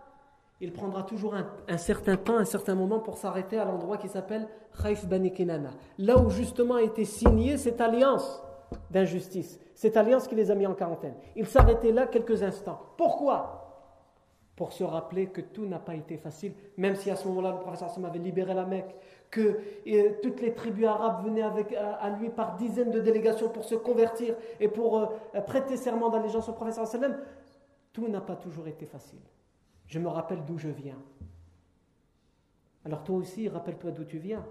[0.60, 4.48] il prendra toujours un, certain temps, un certain moment pour s'arrêter à l'endroit qui s'appelle
[4.82, 5.70] Khaif Bani Kinana.
[6.00, 8.42] Là où justement a été signée cette alliance
[8.90, 11.14] d'injustice, cette alliance qui les a mis en quarantaine.
[11.36, 12.80] Il s'arrêtait là quelques instants.
[12.98, 13.64] Pourquoi?
[14.56, 17.60] Pour se rappeler que tout n'a pas été facile, même si à ce moment-là le
[17.60, 18.96] professeur Sam avait libéré la Mecque,
[19.30, 19.60] que
[20.24, 24.36] toutes les tribus arabes venaient avec, à, lui par dizaines de délégations pour se convertir
[24.60, 27.18] et pour euh, prêter serment d'allégeance au professeur sallam,
[27.94, 29.20] tout n'a pas toujours été facile.
[29.88, 31.02] Je me rappelle d'où je viens.
[32.86, 34.46] Alors toi aussi, rappelle-toi d'où tu viens.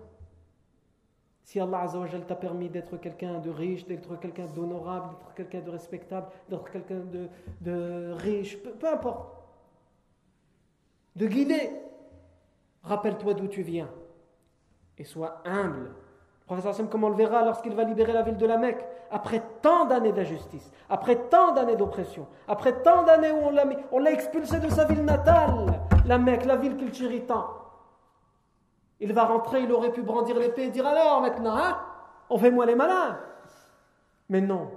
[1.43, 1.87] Si Allah
[2.27, 7.01] t'a permis d'être quelqu'un de riche, d'être quelqu'un d'honorable, d'être quelqu'un de respectable, d'être quelqu'un
[7.01, 7.29] de,
[7.61, 9.33] de, riche, peu importe,
[11.15, 11.71] de guider.
[12.83, 13.89] Rappelle-toi d'où tu viens
[14.99, 15.95] et sois humble
[16.47, 19.85] Professeur comme on le verra lorsqu'il va libérer la ville de la Mecque, après tant
[19.85, 23.51] d'années d'injustice, après tant d'années d'oppression, après tant d'années où
[23.91, 27.49] on l'a expulsé de sa ville natale, la Mecque, la ville qu'il chérit tant.
[29.01, 31.79] Il va rentrer, il aurait pu brandir l'épée et dire alors maintenant, hein,
[32.31, 33.19] on fait moi les malins.
[34.29, 34.71] Mais non.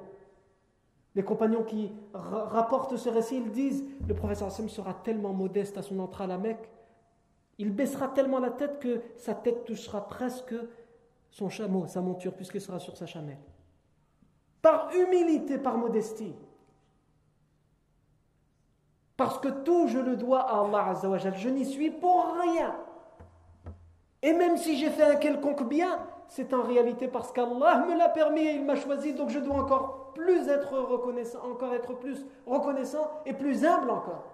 [1.13, 5.83] Les compagnons qui rapportent ce récit, ils disent le professeur Hassan sera tellement modeste à
[5.83, 6.67] son entrée à la Mecque,
[7.59, 10.55] il baissera tellement la tête que sa tête touchera presque
[11.31, 13.39] son chameau, sa monture, puisqu'il sera sur sa chamelle.
[14.61, 16.35] Par humilité, par modestie.
[19.15, 20.93] Parce que tout je le dois à Allah.
[21.35, 22.75] Je n'y suis pour rien.
[24.21, 28.09] Et même si j'ai fait un quelconque bien, c'est en réalité parce qu'Allah me l'a
[28.09, 32.25] permis et il m'a choisi, donc je dois encore plus être reconnaissant, encore être plus
[32.45, 34.25] reconnaissant et plus humble encore.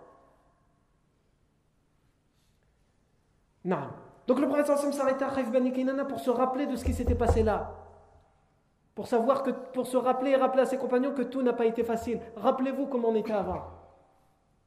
[3.64, 3.90] Non.
[4.28, 7.16] Donc le prophète Sam s'arrête à Bani Kinana pour se rappeler de ce qui s'était
[7.16, 7.74] passé là.
[8.96, 11.66] Pour savoir que, pour se rappeler et rappeler à ses compagnons que tout n'a pas
[11.66, 12.20] été facile.
[12.38, 13.64] Rappelez-vous comment on était avant.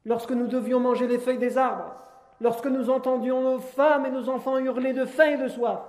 [0.05, 1.93] Lorsque nous devions manger les feuilles des arbres,
[2.39, 5.79] lorsque nous entendions nos femmes et nos enfants hurler de faim et de soif.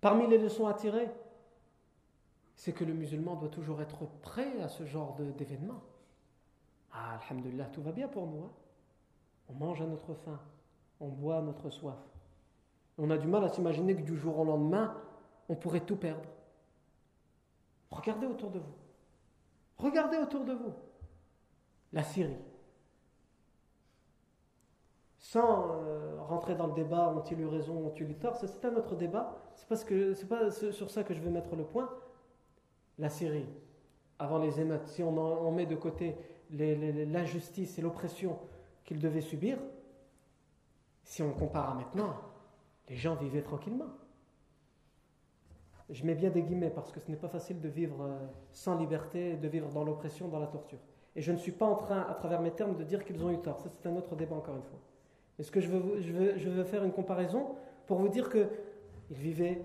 [0.00, 1.10] Parmi les leçons à tirer,
[2.54, 5.82] c'est que le musulman doit toujours être prêt à ce genre d'événements.
[6.92, 8.44] Ah, Alhamdulillah, tout va bien pour nous.
[8.44, 8.50] Hein.
[9.48, 10.40] On mange à notre faim,
[11.00, 11.98] on boit à notre soif.
[12.98, 14.96] On a du mal à s'imaginer que du jour au lendemain,
[15.48, 16.28] on pourrait tout perdre.
[17.90, 18.74] Regardez autour de vous.
[19.78, 20.72] Regardez autour de vous.
[21.92, 22.36] La Syrie.
[25.18, 28.94] Sans euh, rentrer dans le débat, ont-ils eu raison, ont-ils eu tort, c'est un autre
[28.96, 29.36] débat.
[29.54, 31.90] C'est parce que c'est pas sur ça que je vais mettre le point.
[32.98, 33.46] La Syrie,
[34.18, 36.16] avant les émeutes, si on, met de côté
[36.50, 38.38] l'injustice et l'oppression
[38.86, 39.58] qu'ils devaient subir,
[41.02, 42.16] si on compare à maintenant,
[42.88, 43.90] les gens vivaient tranquillement.
[45.90, 48.18] Je mets bien des guillemets parce que ce n'est pas facile de vivre euh,
[48.52, 50.80] sans liberté, de vivre dans l'oppression, dans la torture.
[51.14, 53.30] Et je ne suis pas en train, à travers mes termes, de dire qu'ils ont
[53.30, 53.60] eu tort.
[53.60, 54.78] Ça, c'est un autre débat encore une fois.
[55.38, 57.56] Mais ce que je veux, je faire une comparaison
[57.86, 58.48] pour vous dire qu'ils
[59.10, 59.64] vivaient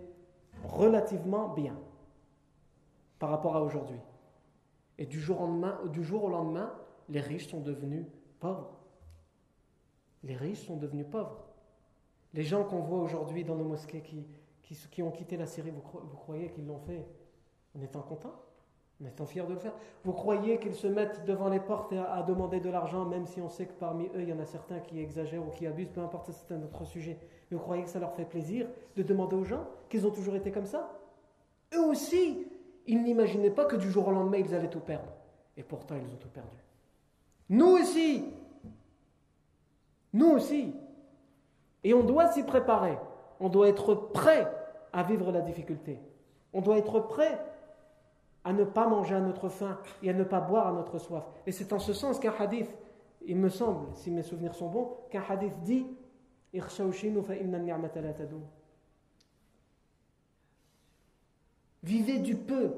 [0.63, 1.77] relativement bien
[3.17, 3.99] par rapport à aujourd'hui.
[4.97, 6.73] Et du jour au lendemain,
[7.09, 8.05] les riches sont devenus
[8.39, 8.80] pauvres.
[10.23, 11.43] Les riches sont devenus pauvres.
[12.33, 14.25] Les gens qu'on voit aujourd'hui dans nos mosquées qui,
[14.61, 15.81] qui, ont quitté la Syrie, vous,
[16.17, 17.05] croyez qu'ils l'ont fait?
[17.77, 18.35] En étant contents
[19.01, 22.21] En étant fiers de le faire Vous croyez qu'ils se mettent devant les portes à,
[22.23, 24.79] demander de l'argent, même si on sait que parmi eux, il y en a certains
[24.79, 27.17] qui exagèrent ou qui abusent, peu importe, c'est un autre sujet.
[27.49, 30.51] vous croyez que ça leur fait plaisir de demander aux gens qu'ils ont toujours été
[30.51, 30.97] comme ça?
[31.73, 32.47] Eux aussi,
[32.87, 35.11] ils n'imaginaient pas que du jour au lendemain, ils allaient tout perdre.
[35.57, 36.57] Et pourtant, ils ont tout perdu.
[37.49, 38.25] Nous aussi,
[40.13, 40.73] nous aussi.
[41.83, 42.97] Et on doit s'y préparer.
[43.39, 44.51] On doit être prêt
[44.93, 45.99] à vivre la difficulté.
[46.53, 47.39] On doit être prêt
[48.43, 51.23] à ne pas manger à notre faim et à ne pas boire à notre soif.
[51.45, 52.69] Et c'est en ce sens qu'un hadith,
[53.25, 55.85] il me semble, si mes souvenirs sont bons, qu'un hadith dit
[61.83, 62.73] Vivez du peu,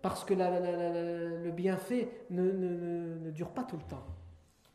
[0.00, 4.04] parce que le bienfait ne, ne dure pas tout le temps.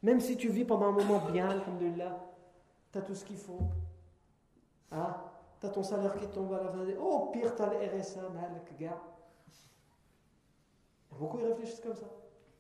[0.04, 2.20] Même si tu vis pendant un moment bien, alhamdulillah,
[2.92, 3.62] tu as tout ce qu'il faut.
[4.92, 5.16] Hein?
[5.62, 6.86] Tu as ton salaire qui tombe à la fin.
[7.00, 8.22] Oh, pire, tu as le RSA,
[8.78, 9.02] gars.
[11.18, 12.08] Beaucoup y réfléchissent comme ça.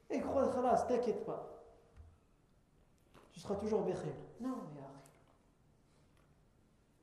[0.10, 1.50] Et crois, khalas, t'inquiète pas.
[3.32, 4.14] Tu seras toujours békhir.
[4.40, 4.82] Non, mais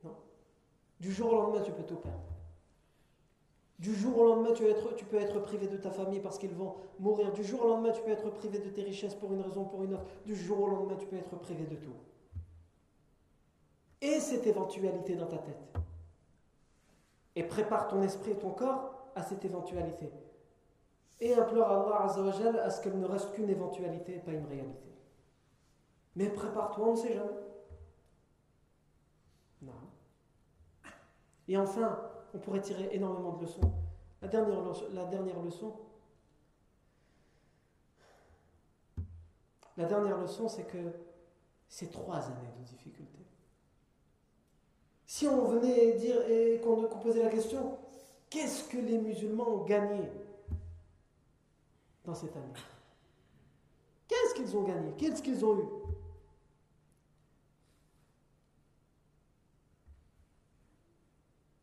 [0.03, 0.15] Non.
[0.99, 2.30] Du jour au lendemain, tu peux tout perdre.
[3.81, 7.33] Du jour au lendemain, tu, peux être privé de ta famille parce qu'ils vont mourir.
[7.33, 9.65] Du jour au lendemain, tu peux être privé de tes richesses pour une raison ou
[9.65, 10.05] pour une autre.
[10.23, 11.95] Du jour au lendemain, tu peux être privé de tout.
[13.99, 15.73] Et cette éventualité dans ta tête.
[17.35, 20.11] Et prépare ton esprit et ton corps à cette éventualité.
[21.19, 24.93] Et implore Allah Azzawajal à ce qu'elle ne reste qu'une éventualité et pas une réalité.
[26.15, 27.31] Mais prépare-toi, on ne sait jamais.
[29.63, 29.73] Non.
[31.47, 31.99] Et enfin,
[32.33, 33.71] on pourrait tirer énormément de leçons.
[34.21, 35.05] La dernière, leçon, la
[39.85, 40.77] dernière leçon, c'est que
[41.67, 43.17] c'est trois années de difficulté.
[45.07, 47.77] Si on venait dire et qu'on posait la question,
[48.29, 50.09] qu'est-ce que les musulmans ont gagné
[52.05, 52.53] dans cette année?
[54.07, 54.93] Qu'est-ce qu'ils ont gagné?
[54.97, 55.80] Qu'est-ce qu'ils ont eu?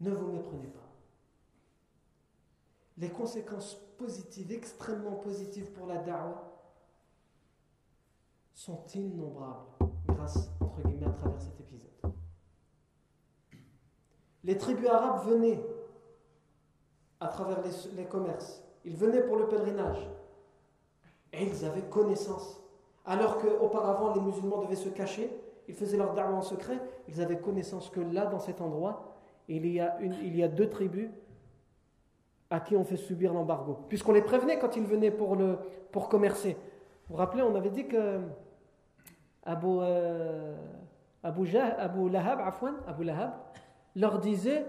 [0.01, 0.89] Ne vous méprenez pas.
[2.99, 6.45] Les conséquences positives, extrêmement positives pour la da'wah,
[8.55, 9.67] sont innombrables
[10.07, 12.13] grâce, entre guillemets, à travers cet épisode.
[14.43, 15.65] Les tribus arabes venaient
[17.21, 17.59] à travers
[17.95, 18.63] les, commerces.
[18.85, 20.09] Ils venaient pour le pèlerinage.
[21.33, 22.61] Et ils avaient connaissance.
[23.05, 25.31] Alors qu'auparavant, les musulmans devaient se cacher,
[25.67, 29.08] ils faisaient leur da'wah en secret, ils avaient connaissance que là, dans cet endroit,
[29.49, 31.09] il y a, une, il y a deux tribus
[32.51, 33.79] à qui on fait subir l'embargo.
[33.89, 35.59] Puisqu'on les prévenait quand ils venaient pour, le,
[35.93, 36.57] pour commercer.
[37.09, 38.21] Vous vous rappelez, on avait dit que
[39.45, 40.57] Abu, euh,
[41.23, 41.47] Abu,
[42.11, 42.41] Lahab,
[42.87, 43.33] Abu Lahab,
[43.97, 44.67] leur disait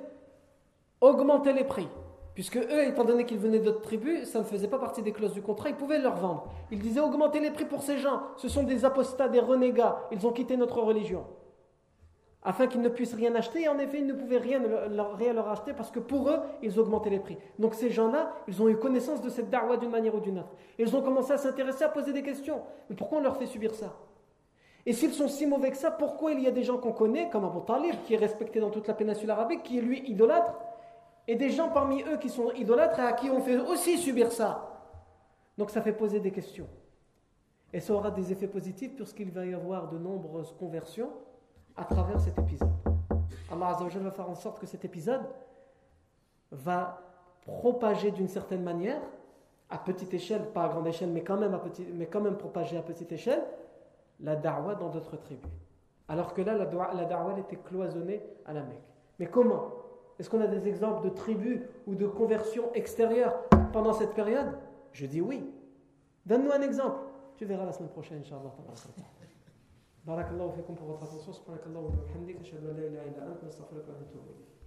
[1.01, 1.87] augmentez les prix.
[2.33, 5.33] Puisque eux, étant donné qu'ils venaient d'autres tribus, ça ne faisait pas partie des clauses
[5.33, 6.47] du contrat, ils pouvaient leur vendre.
[6.71, 10.25] Ils disaient augmentez les prix pour ces gens, ce sont des apostats, des renégats, ils
[10.25, 11.25] ont quitté notre religion.
[12.41, 15.73] Afin qu'ils ne puissent rien acheter, et en effet, ils ne pouvaient rien leur, acheter
[15.73, 17.37] parce que pour eux, ils augmentaient les prix.
[17.57, 20.55] Donc ces gens-là, ils ont eu connaissance de cette darwa d'une manière ou d'une autre.
[20.77, 22.61] Ils ont commencé à s'intéresser, à poser des questions.
[22.89, 23.93] Mais pourquoi on leur fait subir ça?
[24.85, 27.29] Et s'ils sont si mauvais que ça, pourquoi il y a des gens qu'on connaît,
[27.29, 30.53] comme Abu Talib, qui est respecté dans toute la péninsule arabique, qui est lui idolâtre,
[31.27, 34.31] et des gens parmi eux qui sont idolâtres et à qui on fait aussi subir
[34.31, 34.81] ça?
[35.57, 36.67] Donc ça fait poser des questions.
[37.73, 41.11] Et ça aura des effets positifs puisqu'il va y avoir de nombreuses conversions
[41.79, 42.69] à travers cet épisode.
[43.51, 45.21] Allah Azzawajal va faire en sorte que cet épisode
[46.51, 47.01] va
[47.41, 49.01] propager d'une certaine manière,
[49.69, 51.61] à petite échelle, pas à grande échelle, mais quand même, à
[51.93, 53.43] mais quand même propager à petite échelle,
[54.19, 55.49] la da'wah dans d'autres tribus.
[56.09, 58.83] Alors que là, la da'wah était cloisonnée à la Mecque.
[59.19, 59.71] Mais comment?
[60.17, 63.35] Est-ce qu'on a des exemples de tribus ou de conversions extérieures
[63.71, 64.57] pendant cette période?
[64.91, 65.49] Je dis oui.
[66.25, 66.99] Donne-nous un exemple.
[67.37, 68.51] Tu verras la semaine prochaine, Inch'Allah.
[70.09, 73.43] بارك الله فيكم pour votre attention سبحانك اللهم وبحمدك أشهد أن لا إله إلا أنت
[73.43, 74.58] نستغفرك ونتوب إليك.